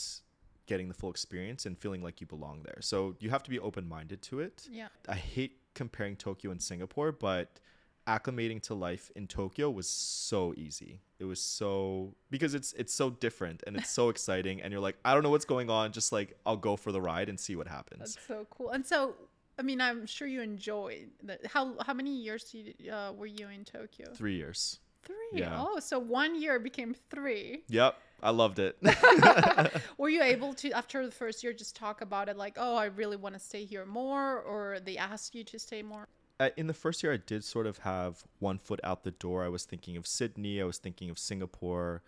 [0.66, 2.78] getting the full experience and feeling like you belong there.
[2.80, 4.68] So you have to be open minded to it.
[4.70, 4.88] Yeah.
[5.08, 7.60] I hate comparing Tokyo and Singapore, but
[8.06, 11.00] acclimating to life in Tokyo was so easy.
[11.18, 14.96] It was so because it's it's so different and it's so exciting and you're like,
[15.04, 17.54] I don't know what's going on, just like I'll go for the ride and see
[17.56, 18.14] what happens.
[18.14, 18.70] That's so cool.
[18.70, 19.14] And so,
[19.58, 21.46] I mean, I'm sure you enjoyed that.
[21.46, 24.12] How how many years did you, uh, were you in Tokyo?
[24.12, 24.80] 3 years.
[25.02, 25.16] Three.
[25.40, 25.56] Yeah.
[25.58, 27.62] Oh, so one year became three.
[27.68, 28.76] Yep, I loved it.
[29.98, 32.86] Were you able to, after the first year, just talk about it like, oh, I
[32.86, 36.06] really want to stay here more, or they asked you to stay more?
[36.38, 39.44] uh, in the first year, I did sort of have one foot out the door.
[39.44, 40.60] I was thinking of Sydney.
[40.60, 42.02] I was thinking of Singapore.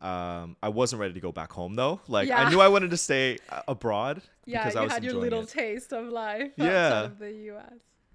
[0.00, 2.00] Um, I wasn't ready to go back home though.
[2.08, 2.42] Like Yeah.
[2.44, 5.42] I knew I wanted to stay abroad Yeah, because you I was had your little
[5.42, 5.48] it.
[5.48, 6.66] taste of life Yeah.
[6.86, 7.72] outside of the U.S.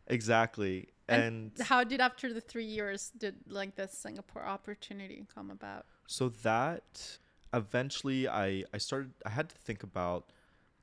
[0.08, 0.88] exactly.
[1.08, 5.86] And, And how did after the three years did like this Singapore opportunity come about?
[6.08, 7.18] so that
[7.54, 10.32] eventually I I started I had to think about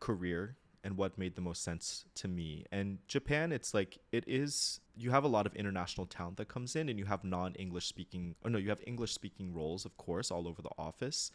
[0.00, 2.64] career and what made the most sense to me.
[2.72, 6.76] And Japan, it's like it is you have a lot of international talent that comes
[6.76, 10.30] in and you have non-English speaking or no, you have English speaking roles of course
[10.30, 11.30] all over the office,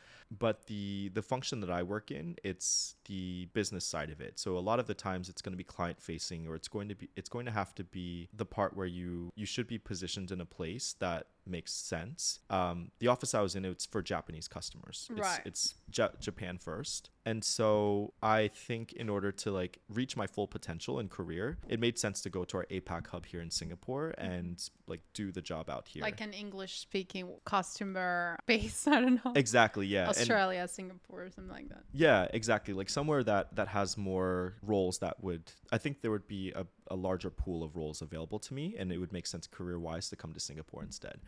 [0.46, 4.40] but the the function that I work in, it's the business side of it.
[4.40, 6.90] So a lot of the times it's going to be client facing or it's going
[6.90, 9.78] to be it's going to have to be the part where you you should be
[9.78, 12.40] positioned in a place that makes sense.
[12.50, 15.08] Um, the office I was in, it's for Japanese customers.
[15.12, 15.42] It's, Right.
[15.46, 20.48] It's Ja- Japan first, and so I think in order to like reach my full
[20.48, 24.14] potential in career, it made sense to go to our APAC hub here in Singapore
[24.18, 26.02] and like do the job out here.
[26.02, 29.34] Like an English speaking customer base, I don't know.
[29.36, 30.02] exactly, yeah.
[30.02, 31.84] And- Australia, Singapore, something like that.
[31.92, 32.74] yeah, exactly.
[32.74, 36.66] Like somewhere that that has more roles that would I think there would be a,
[36.92, 40.10] a larger pool of roles available to me and it would make sense career wise
[40.10, 41.20] to come to Singapore instead.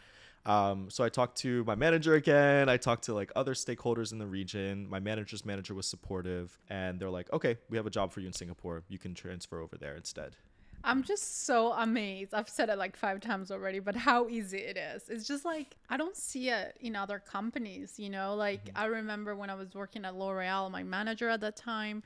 [0.46, 2.70] Um, so I talked to my manager again.
[2.70, 4.88] I talked to like other stakeholders in the region.
[4.90, 8.28] My manager's manager was supportive and they're like, okay, we have a job for you
[8.28, 8.84] in Singapore.
[8.88, 10.38] You can transfer over there instead.
[10.84, 12.34] I'm just so amazed.
[12.34, 15.10] I've said it like five times already, but how easy it is.
[15.10, 18.36] It's just like I don't see it in other companies, you know?
[18.36, 18.78] Like mm-hmm.
[18.78, 22.04] I remember when I was working at L'Oreal, my manager at that time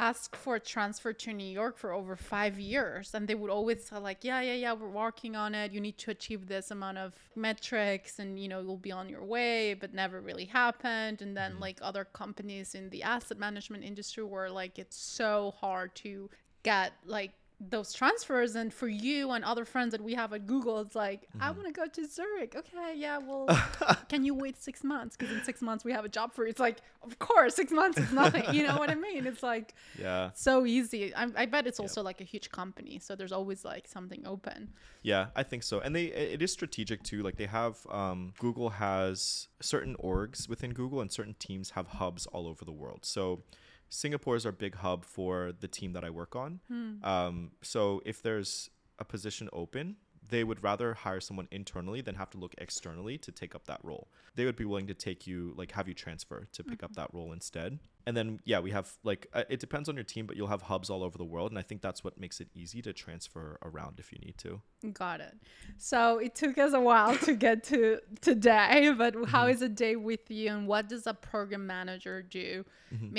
[0.00, 3.10] asked for a transfer to New York for over five years.
[3.14, 5.72] And they would always say, like, yeah, yeah, yeah, we're working on it.
[5.72, 9.24] You need to achieve this amount of metrics and, you know, you'll be on your
[9.24, 11.20] way, but never really happened.
[11.20, 11.62] And then, mm-hmm.
[11.62, 16.30] like, other companies in the asset management industry were like, it's so hard to
[16.62, 20.78] get, like, those transfers and for you and other friends that we have at google
[20.80, 21.42] it's like Mm-hmm.
[21.42, 23.46] i want to go to zurich okay yeah well
[24.08, 26.50] can you wait six months because in six months we have a job for you
[26.50, 29.74] it's like of course six months is nothing you know what i mean it's like
[30.00, 30.30] yeah.
[30.34, 33.88] so easy i, I bet it's also like a huge company so there's always like
[33.88, 34.68] something open
[35.02, 35.80] Yeah, I think so.
[35.80, 37.22] And they it is strategic too.
[37.22, 42.26] Like they have um, Google has certain orgs within Google and certain teams have hubs
[42.26, 43.00] all over the world.
[43.04, 43.42] So
[43.90, 46.60] Singapore is our big hub for the team that I work on.
[47.02, 49.96] Um, so if there's a position open,
[50.28, 53.80] they would rather hire someone internally than have to look externally to take up that
[53.82, 54.08] role.
[54.34, 57.08] They would be willing to take you, like, have you transfer to pick up that
[57.14, 57.78] role instead.
[58.08, 60.62] And then, yeah, we have, like, uh, it depends on your team, but you'll have
[60.62, 61.50] hubs all over the world.
[61.52, 64.62] And I think that's what makes it easy to transfer around if you need to.
[64.94, 65.34] Got it.
[65.76, 69.94] So it took us a while to get to today, but how is a day
[69.96, 72.64] with you and what does a program manager do?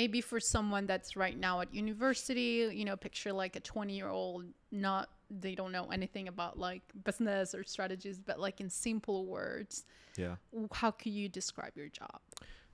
[0.00, 4.08] Maybe for someone that's right now at university, you know, picture like a 20 year
[4.08, 9.26] old, not, they don't know anything about like business or strategies, but like in simple
[9.26, 9.84] words,
[10.16, 10.34] Yeah.
[10.72, 12.18] how could you describe your job?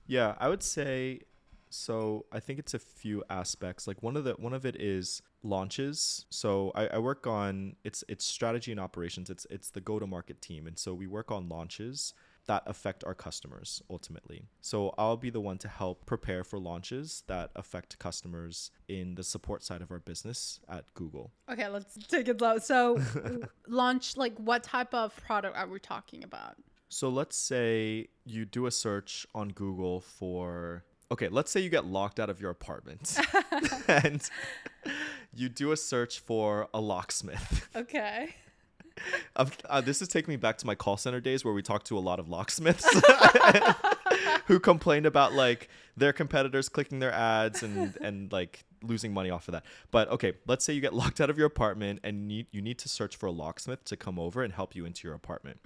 [0.07, 1.21] Yeah, I would say
[1.69, 3.87] so I think it's a few aspects.
[3.87, 6.25] Like one of the one of it is launches.
[6.29, 9.29] So I, I work on it's it's strategy and operations.
[9.29, 10.67] It's it's the go to market team.
[10.67, 12.13] And so we work on launches
[12.47, 14.45] that affect our customers ultimately.
[14.61, 19.23] So I'll be the one to help prepare for launches that affect customers in the
[19.23, 21.31] support side of our business at Google.
[21.51, 22.57] Okay, let's take it low.
[22.57, 23.01] So,
[23.67, 26.55] launch, like, what type of product are we talking about?
[26.89, 31.85] So let's say you do a search on Google for okay, let's say you get
[31.85, 33.17] locked out of your apartment
[33.87, 34.29] and
[35.33, 37.69] you do a search for a locksmith.
[37.75, 38.35] Okay.
[39.35, 41.97] Uh, this is taking me back to my call center days where we talked to
[41.97, 42.87] a lot of locksmiths
[44.45, 49.47] who complained about like their competitors clicking their ads and and like losing money off
[49.47, 49.63] of that.
[49.91, 52.79] But okay, let's say you get locked out of your apartment and need you need
[52.79, 55.59] to search for a locksmith to come over and help you into your apartment.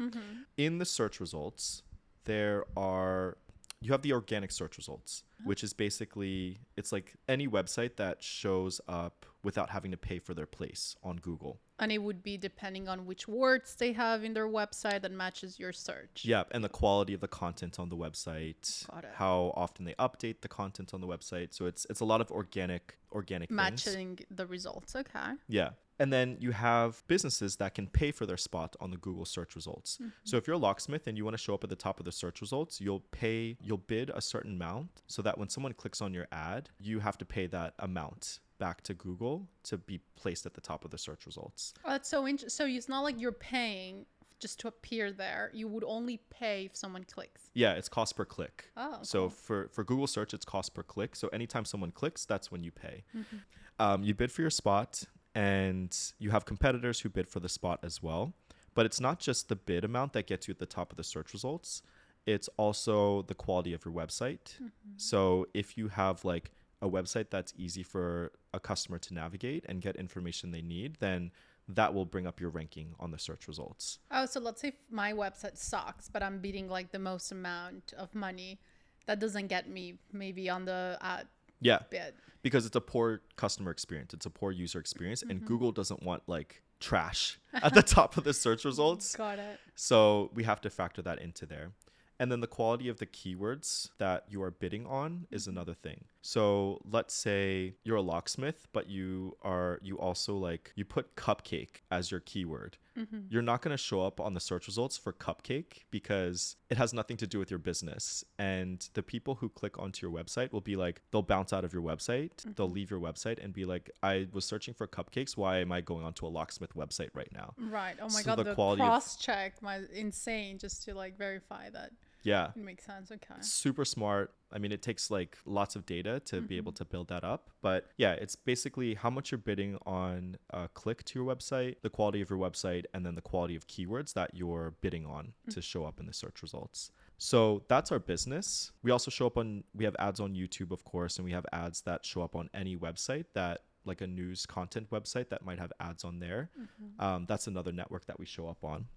[0.57, 1.83] In the search results,
[2.25, 3.37] there are
[3.81, 8.79] you have the organic search results, which is basically it's like any website that shows
[8.87, 11.59] up without having to pay for their place on Google.
[11.79, 15.57] And it would be depending on which words they have in their website that matches
[15.57, 16.21] your search.
[16.23, 20.47] Yeah, and the quality of the content on the website, how often they update the
[20.47, 21.55] content on the website.
[21.55, 23.57] So it's it's a lot of organic organic things.
[23.57, 24.95] Matching the results.
[24.95, 25.31] Okay.
[25.47, 25.71] Yeah.
[26.01, 29.55] And then you have businesses that can pay for their spot on the Google search
[29.55, 29.99] results.
[30.01, 30.09] Mm-hmm.
[30.23, 32.05] So if you're a locksmith and you want to show up at the top of
[32.05, 36.01] the search results, you'll pay you'll bid a certain amount so that when someone clicks
[36.01, 40.47] on your ad, you have to pay that amount back to Google to be placed
[40.47, 41.75] at the top of the search results.
[41.85, 42.49] Oh, that's so interesting.
[42.49, 44.07] So it's not like you're paying
[44.39, 45.51] just to appear there.
[45.53, 47.51] You would only pay if someone clicks.
[47.53, 48.71] Yeah, it's cost per click.
[48.75, 51.15] Oh, so for for Google search, it's cost per click.
[51.15, 53.03] So anytime someone clicks, that's when you pay.
[53.15, 53.37] Mm-hmm.
[53.77, 55.03] Um, you bid for your spot,
[55.35, 58.33] and you have competitors who bid for the spot as well.
[58.73, 61.03] But it's not just the bid amount that gets you at the top of the
[61.03, 61.81] search results.
[62.25, 64.55] It's also the quality of your website.
[64.55, 64.93] Mm-hmm.
[64.97, 69.81] So if you have like a website that's easy for a customer to navigate and
[69.81, 71.31] get information they need, then
[71.67, 73.99] that will bring up your ranking on the search results.
[74.09, 78.13] Oh, so let's say my website sucks, but I'm bidding like the most amount of
[78.15, 78.59] money.
[79.07, 81.27] That doesn't get me maybe on the ad
[81.61, 81.79] Yeah.
[81.89, 82.13] bid.
[82.41, 85.31] because it's a poor customer experience it's a poor user experience Mm-hmm.
[85.31, 89.59] and google doesn't want like trash at the top of the search results Got it.
[89.75, 91.71] so we have to factor that into there
[92.19, 96.05] and then the quality of the keywords that you are bidding on is another thing
[96.21, 101.81] so let's say you're a locksmith but you are you also like you put cupcake
[101.89, 102.77] as your keyword.
[102.97, 103.19] Mm-hmm.
[103.29, 106.93] You're not going to show up on the search results for cupcake because it has
[106.93, 108.23] nothing to do with your business.
[108.37, 111.73] And the people who click onto your website will be like they'll bounce out of
[111.73, 112.75] your website they'll mm-hmm.
[112.75, 115.37] leave your website and be like i was searching for cupcakes.
[115.37, 117.53] Why am i going onto a locksmith website right now?
[117.57, 117.95] Right.
[117.99, 121.91] Oh my So god, the the, cross check my insane just to like verify that
[122.23, 123.11] yeah it makes sense.
[123.11, 123.35] Okay.
[123.41, 124.33] super smart.
[124.53, 126.53] I mean, it takes like lots of data to be Mm-hmm.
[126.57, 127.49] able to build that up.
[127.61, 131.89] But yeah, it's basically how much you're bidding on a click to your website, the
[131.89, 135.53] quality of your website, and then the quality of keywords that you're bidding on Mm.
[135.53, 136.91] to show up in the search results.
[137.17, 138.71] So that's our business.
[138.83, 141.45] We also show up on, we have ads on YouTube, of course, and we have
[141.53, 145.59] ads that show up on any website that, like a news content website that might
[145.59, 146.49] have ads on there.
[146.59, 147.01] Mm-hmm.
[147.03, 148.87] Um, that's another network that we show up on.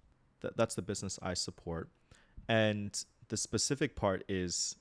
[0.41, 1.89] Th- that's the business I support.
[2.47, 2.91] And
[3.29, 4.75] the specific part is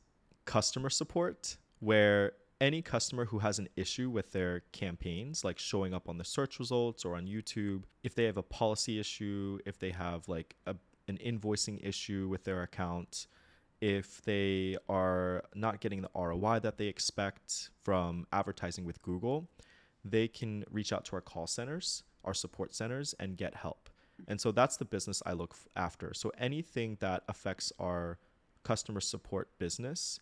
[0.45, 6.09] customer support, where any customer who has an issue with their campaigns, like showing up
[6.09, 9.91] on the search results or on YouTube, if they have a policy issue, if they
[9.91, 10.75] have like a,
[11.09, 13.27] an invoicing issue with their account,
[13.81, 19.49] if they are not getting the ROI that they expect from advertising with Google,
[20.05, 23.91] they can reach out to our call centers our support centers and get help.
[24.27, 26.15] And so that's the business I look f- after.
[26.15, 28.19] So anything that affects our
[28.65, 30.19] customer support business,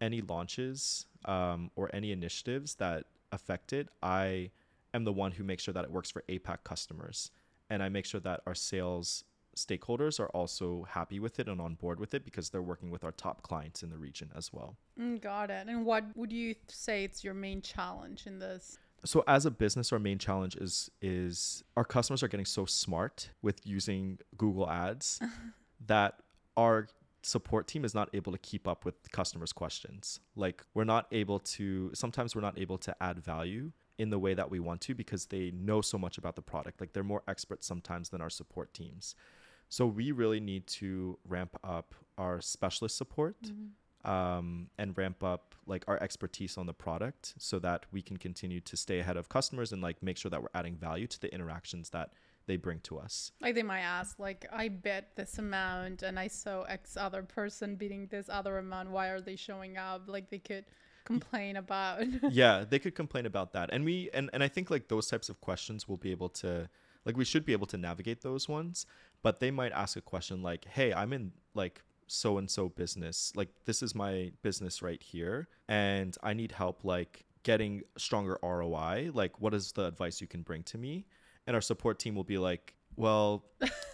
[0.00, 4.50] any launches um, or any initiatives that affect it, I
[4.92, 7.30] am the one who makes sure that it works for APAC customers.
[7.70, 9.24] And I make sure that our sales
[9.56, 13.04] stakeholders are also happy with it and on board with it because they're working with
[13.04, 14.76] our top clients in the region as well.
[14.98, 15.68] Mm, got it.
[15.68, 18.78] And what would you say it's your main challenge in this?
[19.04, 23.30] So as a business our main challenge is is our customers are getting so smart
[23.42, 25.20] with using Google Ads
[25.86, 26.20] that
[26.56, 26.88] our
[27.22, 30.20] support team is not able to keep up with customers questions.
[30.36, 34.34] Like we're not able to sometimes we're not able to add value in the way
[34.34, 36.80] that we want to because they know so much about the product.
[36.80, 39.14] Like they're more experts sometimes than our support teams.
[39.68, 43.36] So we really need to ramp up our specialist support
[44.04, 48.60] um, and ramp up like our expertise on the product so that we can continue
[48.60, 51.32] to stay ahead of customers and like make sure that we're adding value to the
[51.32, 52.12] interactions that
[52.46, 53.32] they bring to us.
[53.40, 57.76] Like they might ask, like, I bet this amount and I saw X other person
[57.76, 58.90] beating this other amount.
[58.90, 60.02] Why are they showing up?
[60.06, 60.64] Like they could
[61.04, 62.04] complain about.
[62.30, 63.70] yeah, they could complain about that.
[63.72, 66.68] And we and, and I think like those types of questions we'll be able to
[67.04, 68.86] like we should be able to navigate those ones,
[69.22, 73.32] but they might ask a question like, "Hey, I'm in like so and so business.
[73.34, 79.10] Like this is my business right here and I need help like getting stronger ROI.
[79.14, 81.06] Like what is the advice you can bring to me?"
[81.46, 83.44] And our support team will be like, "Well,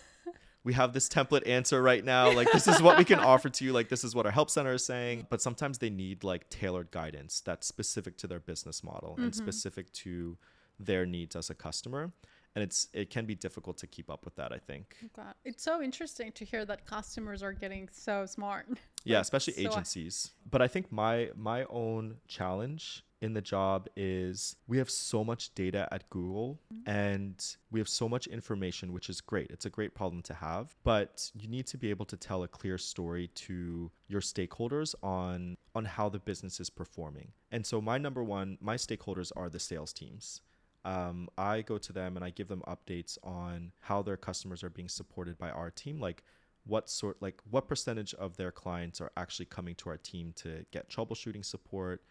[0.69, 2.31] we have this template answer right now.
[2.31, 3.73] Like this is what we can offer to you.
[3.73, 5.27] Like this is what our help center is saying.
[5.31, 9.43] But sometimes they need like tailored guidance that's specific to their business model and mm-hmm.
[9.43, 10.37] specific to
[10.79, 12.13] their needs as a customer.
[12.55, 14.95] And it's it can be difficult to keep up with that, I think.
[15.43, 18.67] It's so interesting to hear that customers are getting so smart.
[19.05, 20.33] Yeah, especially so- agencies.
[20.51, 25.55] But I think my my own challenge in the job is we have so much
[25.55, 29.51] data at Google and we have so much information which is great.
[29.51, 32.49] It's a great problem to have, but you need to be able to tell a
[32.49, 37.33] clear story to your stakeholders on on how the business is performing.
[37.51, 40.41] And so my number one, my stakeholders are the sales teams.
[40.85, 44.71] Um, I go to them and I give them updates on how their customers are
[44.71, 46.23] being supported by our team, like
[46.65, 50.65] what sort like what percentage of their clients are actually coming to our team to
[50.71, 52.03] get troubleshooting support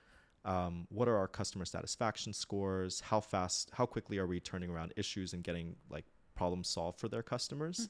[0.47, 3.01] um, what are our customer satisfaction scores?
[3.01, 7.09] How fast how quickly are we turning around issues and getting like problems solved for
[7.09, 7.89] their customers?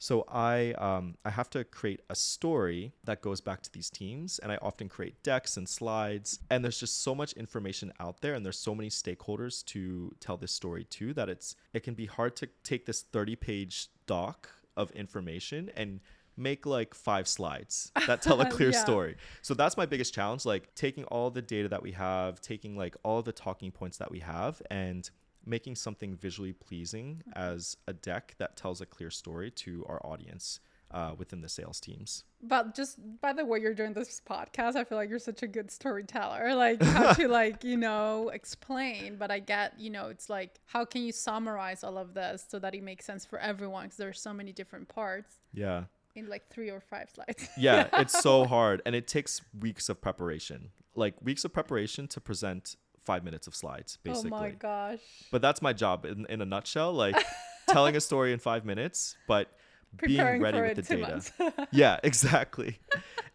[0.00, 4.38] So i um, i have to create a story that goes back to these teams
[4.38, 8.34] and i often create decks and slides and there's just so much information out there
[8.34, 12.06] and there's so many stakeholders to tell this story to that it's it can be
[12.06, 15.98] hard to take this 30 page doc of information and
[16.38, 18.78] make like five slides that tell a clear Yeah.
[18.84, 19.16] story.
[19.42, 22.96] So that's my biggest challenge like taking all the data that we have, taking like
[23.02, 25.10] all the talking points that we have and
[25.44, 30.60] making something visually pleasing as a deck that tells a clear story to our audience
[30.90, 32.24] uh, within the sales teams.
[32.42, 35.46] But just by the way you're doing this podcast, I feel like you're such a
[35.46, 36.54] good storyteller.
[36.54, 39.16] Like how to like, you know, explain.
[39.16, 42.58] But I get, you know, it's like how can you summarize all of this so
[42.58, 43.84] that it makes sense for everyone?
[43.84, 45.84] Because there's so many different parts Yeah.
[46.14, 47.48] In like three or five slides.
[47.56, 50.70] Yeah, it's so hard and it takes weeks of preparation.
[50.94, 54.32] Like weeks of preparation to present 5 minutes of slides basically.
[54.32, 55.00] Oh my gosh.
[55.30, 57.16] But that's my job in, in a nutshell, like
[57.68, 59.48] telling a story in 5 minutes, but
[59.96, 61.68] Preparing being ready with the data.
[61.72, 62.78] yeah, exactly.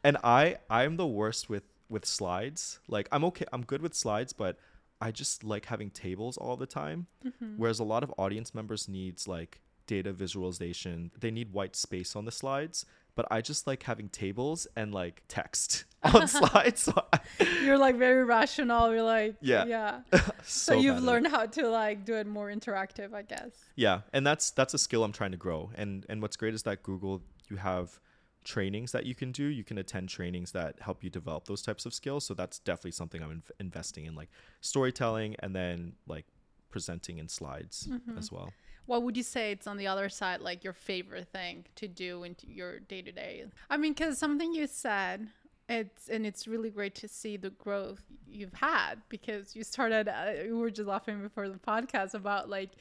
[0.04, 2.80] And I I'm the worst with with slides.
[2.88, 4.58] Like I'm okay, I'm good with slides, but
[5.02, 7.08] I just like having tables all the time.
[7.26, 7.56] Mm-hmm.
[7.58, 11.12] Whereas a lot of audience members needs like data visualization.
[11.20, 15.24] They need white space on the slides, but I just like having tables and like
[15.28, 16.82] text on slides.
[16.82, 17.20] So, I,
[17.64, 18.92] you're like very rational.
[18.94, 19.66] You're like, Yeah.
[19.66, 20.00] yeah.
[20.12, 21.06] so So, you've bad at it.
[21.06, 23.52] learned how to like do it more interactive, I guess.
[23.76, 25.72] Yeah, and that's that's a skill I'm trying to grow.
[25.76, 28.00] And and what's great is that Google you have
[28.44, 29.46] trainings that you can do.
[29.46, 32.26] You can attend trainings that help you develop those types of skills.
[32.26, 34.30] So that's definitely something I'm inv- investing in, like
[34.60, 36.26] storytelling and then like
[36.70, 38.18] presenting in slides mm-hmm.
[38.18, 38.52] as well.
[38.86, 42.24] What would you say it's on the other side, like your favorite thing to do
[42.24, 43.46] in your day to day?
[43.70, 45.28] I mean, because something you said,
[45.70, 50.10] it's and it's really great to see the growth you've had because you started.
[50.10, 52.72] Uh, we were just laughing before the podcast about like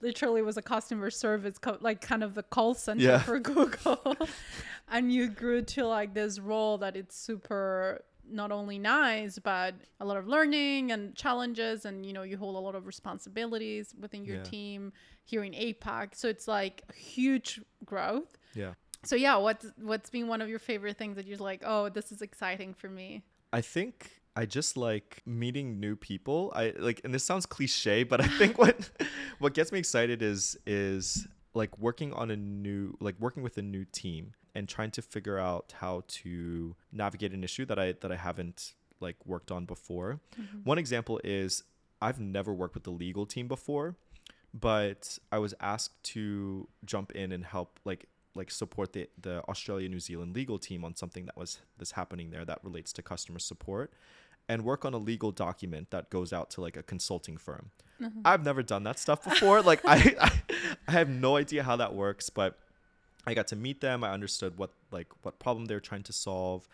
[0.00, 3.18] literally was a customer service co- like kind of the call center Yeah.
[3.18, 4.16] for google
[4.88, 10.04] and you grew to like this role that it's super not only nice but a
[10.04, 14.24] lot of learning and challenges and you know you hold a lot of responsibilities within
[14.24, 14.42] your Yeah.
[14.42, 14.92] team
[15.24, 18.74] here in apac so it's like huge growth Yeah.
[19.04, 22.12] so yeah what's what's been one of your favorite things that you're like oh this
[22.12, 23.22] is exciting for me
[23.52, 26.52] I think I just like meeting new people.
[26.54, 28.90] I like and this sounds cliche, but I think what
[29.38, 33.62] what gets me excited is is like working on a new like working with a
[33.62, 38.12] new team and trying to figure out how to navigate an issue that I that
[38.12, 40.20] I haven't like worked on before.
[40.40, 40.58] Mm-hmm.
[40.64, 41.64] One example is
[42.00, 43.96] I've never worked with the legal team before,
[44.54, 49.88] but I was asked to jump in and help like like support the the Australia
[49.88, 53.38] New Zealand legal team on something that was that's happening there that relates to customer
[53.38, 53.92] support
[54.48, 57.70] and work on a legal document that goes out to like a consulting firm.
[58.00, 58.20] Mm-hmm.
[58.24, 59.60] I've never done that stuff before.
[59.62, 60.32] like I, I
[60.86, 62.58] I have no idea how that works, but
[63.26, 64.04] I got to meet them.
[64.04, 66.68] I understood what like what problem they're trying to solve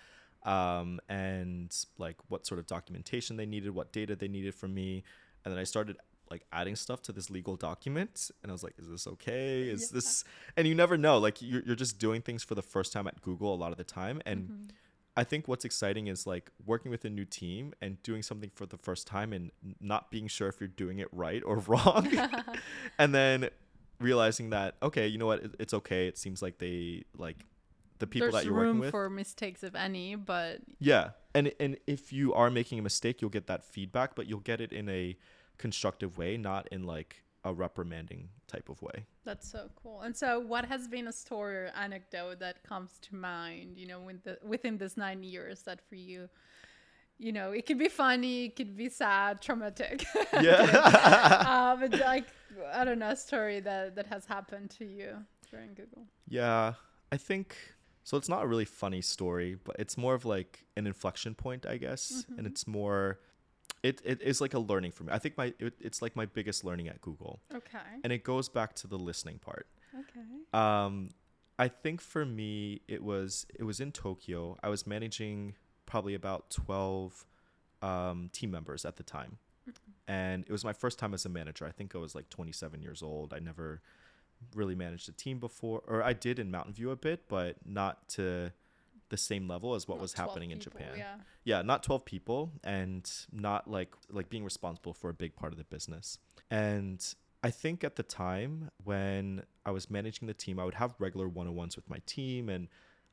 [0.45, 5.03] um, and like what sort of documentation they needed, what data they needed from me,
[5.45, 5.97] and then I started
[6.31, 9.63] like adding stuff to this legal document, and I was like, "Is this okay?
[9.69, 9.95] Is Yeah.
[9.95, 10.25] this?"
[10.57, 11.19] And you never know.
[11.19, 13.79] Like you're you're just doing things for the first time at Google a lot of
[13.79, 14.71] the time, and Mhm.
[15.17, 18.67] I think what's exciting is like working with a new team and doing something for
[18.67, 22.09] the first time and not being sure if you're doing it right or wrong,
[22.99, 23.49] and then
[24.01, 26.07] realizing that okay, you know what, it, it's okay.
[26.07, 27.45] It seems like they like
[27.99, 28.91] the people There's that you're room working with.
[28.91, 31.11] for mistakes, if any, but Yeah.
[31.35, 34.61] And and if you are making a mistake, you'll get that feedback, but you'll get
[34.61, 35.17] it in a
[35.59, 39.05] constructive way, not in like a reprimanding type of way.
[39.25, 40.01] that's so cool.
[40.01, 44.01] And so, what has been a story or anecdote that comes to mind, you know,
[44.01, 46.29] with the, within this nine years that for you,
[47.19, 50.05] you know, it could be funny, it could be sad, traumatic.
[50.41, 50.63] Yeah.
[51.47, 52.27] uh, but like,
[52.73, 55.17] I don't know, a story that, that has happened to you
[55.51, 56.07] during Google.
[56.29, 56.75] yeah.
[57.13, 57.57] I think
[58.03, 61.65] so it's not a really funny story, but it's more of like an inflection point,
[61.65, 62.25] I guess.
[62.29, 62.51] And Mhm.
[62.51, 63.21] it's more
[63.85, 65.13] it, it is like a learning for me.
[65.13, 67.41] I think my it, it's like my biggest learning at Google.
[67.55, 67.79] Okay.
[68.03, 69.69] And it goes back to the listening part.
[69.95, 70.27] Okay.
[70.53, 71.11] Um,
[71.59, 74.59] I think for me, it was it was in Tokyo.
[74.63, 75.55] I was managing
[75.87, 77.27] probably about twelve
[77.83, 79.39] um, team members at the time,
[80.09, 81.67] and it was my first time as a manager.
[81.67, 83.33] I think I was like twenty seven years old.
[83.35, 83.81] I never
[84.55, 88.09] really managed a team before, or I did in Mountain View a bit, but not
[88.11, 88.53] to
[89.11, 91.17] the same level as what Not was 12 happening in Japan Yeah.
[91.45, 95.59] yeah not 12 people and not like like being responsible for a big part of
[95.59, 96.19] the business
[96.51, 97.15] and
[97.45, 101.29] i think at the time when i was managing the team i would have regular
[101.29, 102.67] one-on-ones with my team and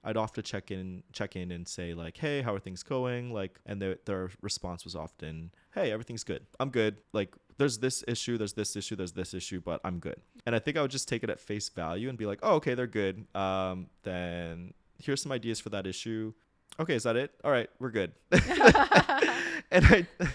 [0.03, 3.33] i'd often check in check in and say like hey how are things going?
[3.33, 6.45] Like and their, their response was often hey everything's good.
[6.59, 6.97] I'm good.
[7.13, 10.17] Like there's this issue there's this issue there's this issue but i'm good.
[10.45, 12.55] And i think i would just take it at face value and be like oh
[12.55, 13.25] okay they're good.
[13.35, 16.33] Um then here's some ideas for that issue.
[16.79, 17.31] Okay is that it?
[17.43, 18.13] All right we're good.
[19.71, 20.07] And I,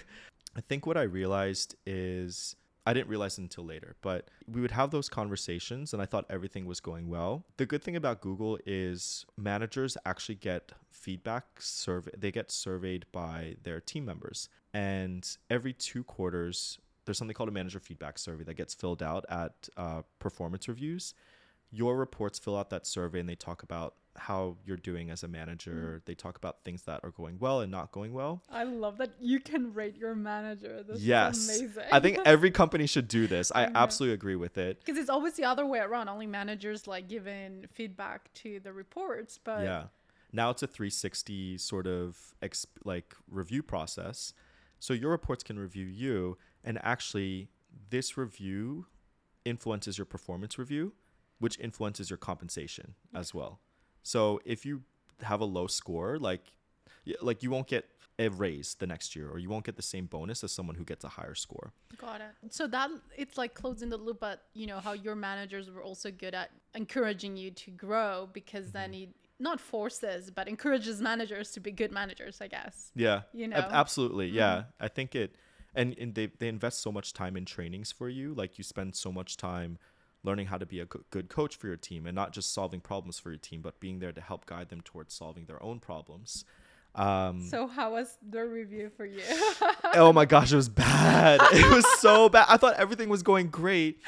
[0.55, 2.55] I think what I realized is
[2.87, 6.65] I didn't realize until later, but we would have those conversations and I thought everything
[6.65, 7.43] was going well.
[7.57, 13.57] The good thing about Google is managers actually get feedback survey they get surveyed by
[13.63, 14.47] their team members.
[14.73, 19.25] And every two quarters there's something called a manager feedback survey that gets filled out
[19.29, 21.13] at uh, performance reviews.
[21.71, 25.27] Your reports fill out that survey and they talk about how you're doing as a
[25.27, 25.71] manager.
[25.71, 25.97] Mm-hmm.
[26.05, 28.43] They talk about things that are going well and not going well.
[28.49, 30.83] I love that you can rate your manager.
[30.87, 31.37] This yes.
[31.37, 31.83] is amazing.
[31.91, 33.51] I think every company should do this.
[33.53, 34.79] I absolutely agree with it.
[34.83, 36.09] because it's always the other way around.
[36.09, 39.83] Only managers like giving feedback to the reports, but yeah.
[40.33, 44.33] Now it's a 360 sort of exp- like review process.
[44.79, 47.49] So your reports can review you and actually
[47.89, 48.87] this review
[49.45, 50.93] influences your performance review,
[51.39, 53.61] which influences your compensation as well.
[54.07, 54.83] So if you
[55.21, 56.45] have a low score, like
[57.21, 57.83] like you won't get
[58.19, 60.83] a raise the next year or you won't get the same bonus as someone who
[60.83, 61.71] gets a higher score.
[61.97, 62.31] got it.
[62.49, 66.09] So that it's like closing the loop, but you know how your managers were also
[66.09, 68.93] good at encouraging you to grow because then Mm-hmm.
[68.93, 72.91] he not forces but encourages managers to be good managers, I guess.
[72.95, 73.21] Yeah.
[73.33, 73.57] You know?
[73.57, 73.73] Mm-hmm.
[73.83, 74.27] absolutely.
[74.29, 74.63] Yeah.
[74.79, 75.35] I think it
[75.75, 78.33] and, and they they invest so much time in trainings for you.
[78.33, 79.77] Like you spend so much time
[80.23, 83.19] learning how to be a good coach for your team and not just solving problems
[83.19, 86.43] for your team, but being there to help guide them towards solving their own problems.
[86.95, 89.21] Um So how was the review for you?
[89.93, 91.39] oh my gosh, it was bad.
[91.53, 92.47] It was so bad.
[92.49, 94.01] I thought everything was going great,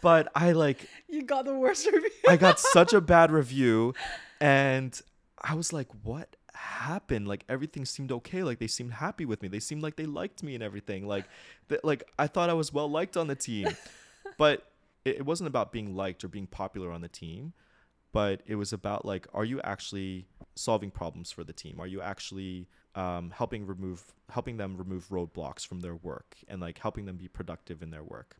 [0.00, 2.10] but I like you got the worst review.
[2.28, 3.94] I got such a bad review
[4.40, 4.98] and
[5.40, 7.28] I was like, what happened?
[7.28, 8.42] Like everything seemed okay.
[8.42, 9.48] Like they seemed happy with me.
[9.48, 11.06] They seemed like they liked me and everything.
[11.06, 11.26] Like
[11.68, 13.68] that like I thought I was well liked on the team.
[14.38, 14.71] but
[15.04, 17.52] it, it wasn't about being liked or being popular on the team,
[18.12, 21.80] but it was about like, are you actually solving problems for the team?
[21.80, 26.78] Are you actually um, helping remove helping them remove roadblocks from their work and like
[26.78, 28.36] helping them be productive in their work?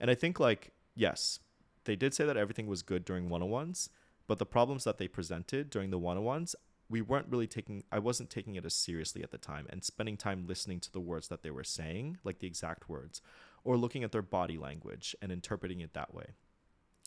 [0.00, 1.40] And I think like yes,
[1.84, 3.90] they did say that everything was good during one-on-ones,
[4.26, 6.54] but the problems that they presented during the one-on-ones
[6.88, 10.16] we weren't really taking I wasn't taking it as seriously at the time and spending
[10.16, 13.20] time listening to the words that they were saying, like the exact words,
[13.66, 16.26] or looking at their body language and interpreting it that way.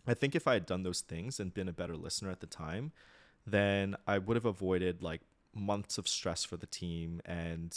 [0.06, 2.48] I think if I had done those things and been a better listener at the
[2.48, 2.92] time,
[3.48, 5.22] then I would have avoided like
[5.56, 7.74] months of stress for the team and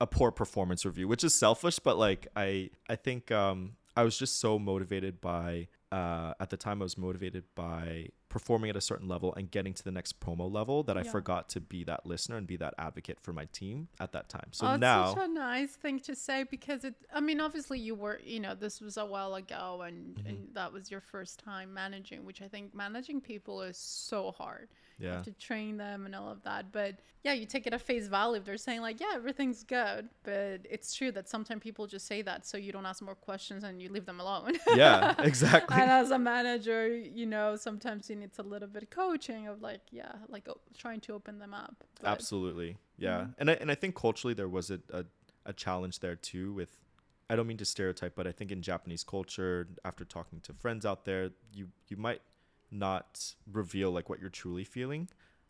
[0.00, 4.18] a poor performance review, which is selfish, but like I I think um I was
[4.18, 8.80] just so motivated by uh, at the time I was motivated by performing at a
[8.80, 12.04] certain level and getting to the next promo level that I forgot to be that
[12.04, 14.48] listener and be that advocate for my team at that time.
[14.50, 16.94] So oh, now, such a nice thing to say because it.
[17.14, 18.20] I mean, obviously, you were.
[18.24, 20.26] You know, this was a while ago, and, Mm-hmm.
[20.28, 24.68] and that was your first time managing, which I think managing people is so hard.
[24.98, 26.72] Yeah, have to train them and all of that.
[26.72, 28.40] But yeah, you take it at face value.
[28.42, 32.46] They're saying like, yeah, everything's good, but it's true that sometimes people just say that,
[32.46, 34.52] so you don't ask more questions and you leave them alone.
[34.74, 35.76] yeah, exactly.
[35.80, 39.60] and as a manager, you know, sometimes you need a little bit of coaching of
[39.60, 41.74] like, yeah, like o- trying to open them up.
[42.00, 42.78] But- Absolutely.
[42.98, 43.20] Yeah.
[43.20, 43.34] Mhm.
[43.38, 45.04] And I and I think culturally there was a, a,
[45.44, 46.78] a challenge there too with
[47.28, 50.86] I don't mean to stereotype, but I think in Japanese culture, after talking to friends
[50.86, 52.22] out there, you you might
[52.78, 55.08] not reveal like what you're truly feeling.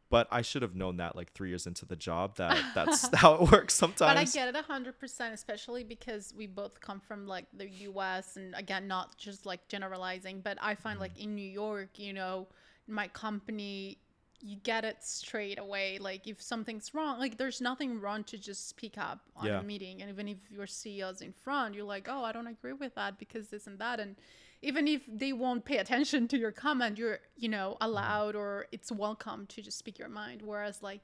[0.08, 3.34] But I should have known that like three years into the job that that's how
[3.34, 3.98] it works sometimes.
[3.98, 7.68] But I get it a hundred percent, especially because we both come from like the
[7.68, 8.36] U.S.
[8.36, 11.30] and again, not just like generalizing, but I find like mm-hmm.
[11.30, 12.46] in New York, you know,
[12.86, 13.98] my company,
[14.40, 15.98] you get it straight away.
[15.98, 19.58] Like if something's wrong, like there's nothing wrong to just speak up on Yeah.
[19.58, 22.74] a meeting, and even if your CEO's in front, you're like, oh, I don't agree
[22.74, 24.14] with that because this and that, and
[24.62, 28.90] even if they won't pay attention to your comment, you're you know allowed or it's
[28.92, 30.42] welcome to just speak your mind.
[30.42, 31.02] Whereas like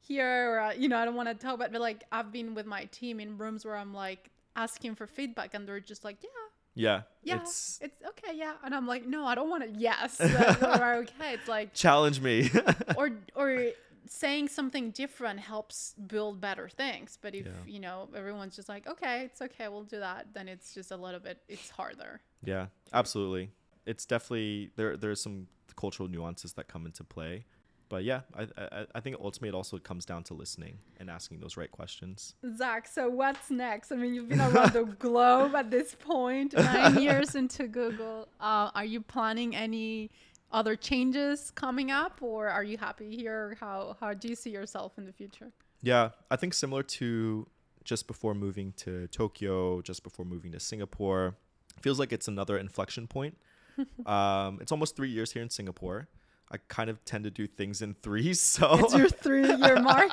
[0.00, 2.54] here or uh, you know i don't want to talk about but like i've been
[2.54, 6.18] with my team in rooms where i'm like asking for feedback and they're just like
[6.22, 6.28] yeah
[6.76, 7.02] yeah.
[7.24, 11.32] yeah It's it's, okay yeah and i'm like no i don't want to yes okay
[11.34, 12.48] it's like challenge me.
[12.96, 13.66] or or
[14.08, 17.52] saying something different helps build better things but if Yeah.
[17.66, 20.96] you know everyone's just like okay it's okay we'll do that then it's just a
[20.96, 23.50] little bit it's harder Yeah, absolutely.
[23.86, 24.96] It's definitely there.
[24.96, 27.44] There's some cultural nuances that come into play,
[27.88, 31.40] but yeah, I, I I think ultimately it also comes down to listening and asking
[31.40, 32.34] those right questions.
[32.56, 33.92] Zach, so what's next?
[33.92, 38.28] I mean, you've been around the globe at this point, nine years into Google.
[38.40, 40.10] Uh, are you planning any
[40.52, 43.56] other changes coming up, or are you happy here?
[43.60, 45.52] How how do you see yourself in the future?
[45.82, 47.46] Yeah, I think similar to
[47.84, 51.36] just before moving to Tokyo, just before moving to Singapore,
[51.80, 53.36] feels like it's another inflection point.
[54.06, 56.08] um, it's almost three years here in Singapore.
[56.50, 60.10] I kind of tend to do things in threes, so It's your three-year mark.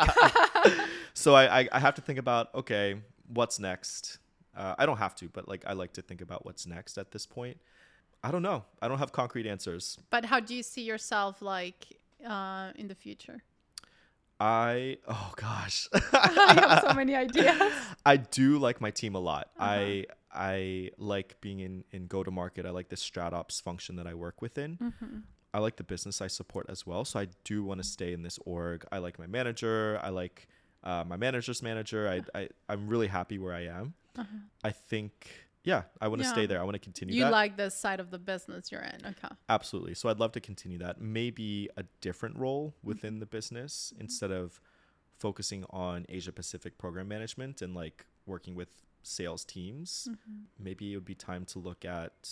[1.14, 2.96] so I, I I have to think about okay,
[3.28, 4.20] what's next.
[4.56, 7.12] Uh, I don't have to, but like I like to think about what's next at
[7.12, 7.58] this point.
[8.24, 8.64] I don't know.
[8.82, 9.98] I don't have concrete answers.
[10.10, 11.88] but how do you see yourself like
[12.28, 13.44] uh, in the future?
[14.40, 15.88] I oh gosh.
[15.94, 17.62] I have so many ideas.
[18.06, 19.50] I do like my team a lot.
[19.60, 19.72] Uh-huh.
[19.72, 22.66] I I like being in in go to market.
[22.66, 24.78] I like the StratOps function that I work within.
[24.78, 25.18] Mm-hmm.
[25.54, 27.06] I like the business I support as well.
[27.06, 28.86] So I do want to stay in this org.
[28.92, 30.00] I like my manager.
[30.02, 30.48] I like
[30.84, 32.10] uh, my manager's manager.
[32.10, 33.94] I, I I'm really happy where I am.
[34.18, 34.38] Uh-huh.
[34.64, 35.30] I think
[35.64, 36.34] yeah, I want to Yeah.
[36.34, 36.60] stay there.
[36.60, 37.32] I want to continue You that.
[37.32, 39.34] like this side of the business you're in, okay?
[39.48, 39.94] Absolutely.
[39.94, 41.00] So I'd love to continue that.
[41.00, 42.88] Maybe a different role Mm-hmm.
[42.90, 44.60] within the business instead of
[45.20, 48.70] focusing on Asia Pacific program management and like working with
[49.04, 50.08] sales teams.
[50.10, 50.64] Mm-hmm.
[50.64, 52.30] Maybe it would be time to look at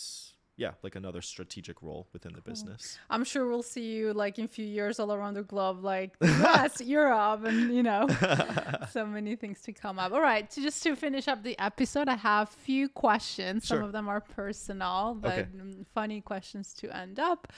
[0.58, 3.00] yeah, like another strategic role within the business.
[3.10, 6.14] I'm sure we'll see you like in a few years all around the globe, like
[6.22, 8.08] yes, Europe, and you know,
[8.92, 10.12] so many things to come up.
[10.12, 13.68] All right, so just to finish up the episode, I have few questions.
[13.68, 15.48] Some of them are personal, but Okay.
[15.56, 17.52] mm, funny questions to end up.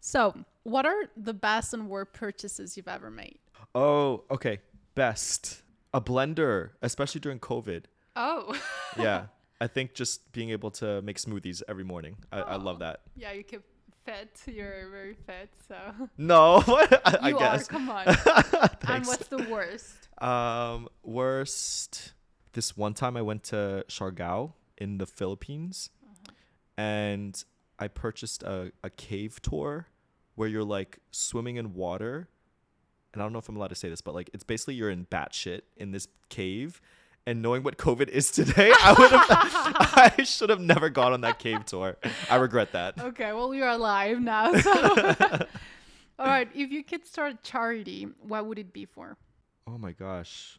[0.00, 0.34] So,
[0.64, 3.38] what are the best and worst purchases you've ever made?
[3.74, 4.58] Oh, okay.
[4.96, 5.62] Best.
[5.94, 7.84] A blender, especially during COVID.
[8.16, 8.54] Oh,
[8.98, 9.26] Yeah.
[9.60, 12.16] I think just being able to make smoothies every morning.
[12.32, 13.02] I, I love that.
[13.14, 13.62] yeah, you keep
[14.04, 14.40] fit.
[14.46, 15.76] You're very fit, so
[16.18, 17.62] No, I, I you guess.
[17.68, 17.70] are.
[17.70, 18.04] Come on.
[18.88, 20.08] and what's the worst?
[20.20, 22.12] Um, worst.
[22.54, 25.90] This one time I went to Siargao in the Philippines,
[26.76, 27.42] and
[27.78, 29.86] I purchased a, a cave tour
[30.34, 32.28] where you're like swimming in water.
[33.12, 34.90] And I don't know if I'm allowed to say this, but like it's basically you're
[34.90, 36.80] in batshit in this cave.
[37.26, 41.20] And knowing what COVID is today, I would have, I should have never gone on
[41.20, 41.96] that cave tour.
[42.28, 43.00] I regret that.
[43.00, 44.52] Okay, well, you're alive now.
[44.54, 44.72] So.
[46.18, 49.16] All right, if you could start a charity, what would it be for?
[49.66, 50.58] Oh my gosh,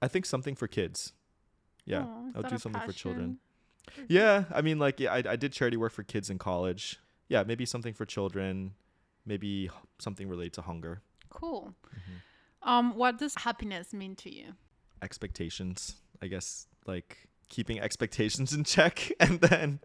[0.00, 1.12] I think something for kids.
[1.84, 3.38] Yeah, Aw, is I'll do something for children.
[3.86, 4.06] passion?
[4.08, 6.98] Yeah, I mean, like, yeah, I, I did charity work for kids in college.
[7.28, 8.72] Yeah, maybe something for children,
[9.26, 11.02] maybe something related to hunger.
[11.30, 11.74] Cool.
[12.62, 14.54] Um, what does happiness mean to you?
[15.04, 19.78] Expectations i guess like keeping expectations in check and then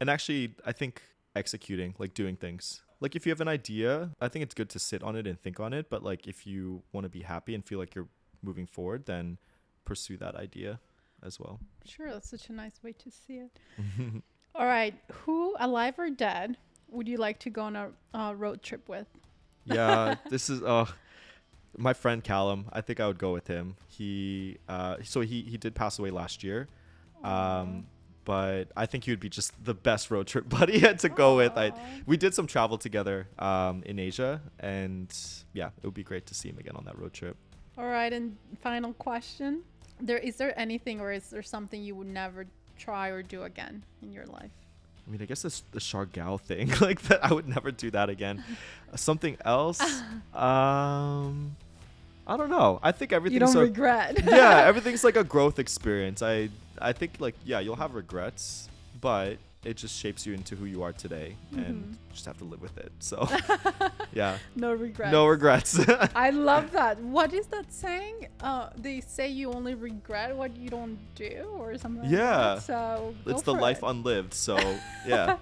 [0.00, 1.02] and actually i think
[1.36, 4.78] executing like doing things like if you have an idea i think it's good to
[4.78, 7.54] sit on it and think on it but like if you want to be happy
[7.54, 8.08] and feel like you're
[8.42, 9.38] moving forward then
[9.84, 10.80] pursue that idea
[11.22, 13.50] as well Sure, that's such a nice way to see it.
[14.54, 16.58] All right, who, alive or dead,
[16.90, 19.06] would you like to go on a uh, road trip with?
[19.64, 20.86] yeah this is uh
[21.76, 23.76] my friend callum i think i would go with him.
[23.88, 26.68] He uh so he he did pass away last year
[27.24, 27.86] um
[28.24, 31.56] but i think he would be just the best road trip buddy to go with.
[31.56, 31.72] I
[32.06, 35.12] we did some travel together um in asia and
[35.52, 37.36] yeah it would be great to see him again on that road trip.
[37.76, 39.62] All right, and final question:
[40.00, 42.44] There is there anything or is there something you would never
[42.76, 44.50] try or do again in your life?
[45.08, 48.10] I mean i guess this the Siargao thing like that i would never do that
[48.10, 48.44] again
[48.94, 49.80] something else
[50.34, 51.56] um
[52.26, 53.40] i don't know i think everything's.
[53.40, 54.22] you don't a- regret.
[54.26, 56.20] yeah, everything's like a growth experience.
[56.22, 56.50] I
[56.80, 58.68] I think like yeah, you'll have regrets,
[59.00, 59.38] but
[59.68, 61.92] it just shapes you into who you are today, and Mhm.
[61.92, 62.90] you just have to live with it.
[63.00, 63.16] So
[64.20, 65.12] yeah, no regrets.
[65.12, 65.70] no regrets.
[66.26, 66.98] I love that.
[67.16, 68.28] What is that saying?
[68.40, 72.02] Uh, they say you only regret what you don't do, or something.
[72.04, 72.54] like Yeah.
[72.54, 72.62] that.
[72.62, 73.86] So it's the life it.
[73.92, 74.32] unlived.
[74.34, 74.56] So
[75.06, 75.36] yeah,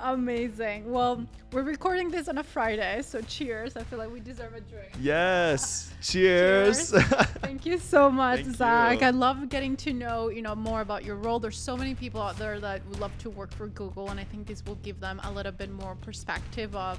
[0.00, 0.90] Amazing.
[0.92, 3.76] Well, we're recording this on a Friday, so cheers.
[3.76, 4.92] I feel like we deserve a drink.
[5.00, 5.90] yes.
[6.02, 6.90] Cheers.
[7.46, 9.00] Thank you so much, Thank Zach.
[9.00, 9.06] you.
[9.06, 11.38] I love getting to know, you know, more about your role.
[11.40, 14.24] There's so many people out there that would love to work for Google, and I
[14.24, 16.98] think this will give them a little bit more perspective of,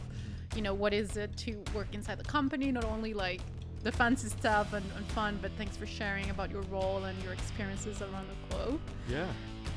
[0.56, 3.42] you know, what is it to work inside the company, not only like
[3.84, 7.34] the fancy stuff and, and fun, but thanks for sharing about your role and your
[7.34, 8.80] experiences around the globe.
[9.10, 9.28] yeah.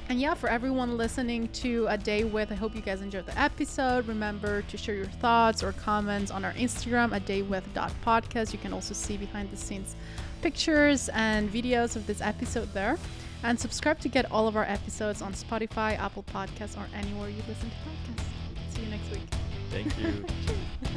[0.09, 3.39] And yeah, for everyone listening to A Day With, I hope you guys enjoyed the
[3.39, 4.09] episode.
[4.09, 7.65] Remember to share your thoughts or comments on our Instagram, a day with
[8.05, 8.53] podcast.
[8.53, 9.95] You can also see behind the scenes
[10.43, 12.99] pictures and videos of this episode there.
[13.43, 17.43] And subscribe to get all of our episodes on Spotify, Apple Podcasts, or anywhere you
[17.49, 18.75] listen to podcasts.
[18.75, 19.23] See you next week.
[19.71, 20.25] Thank you.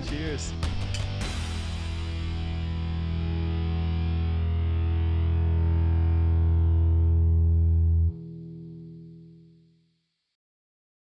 [0.10, 0.52] Cheers.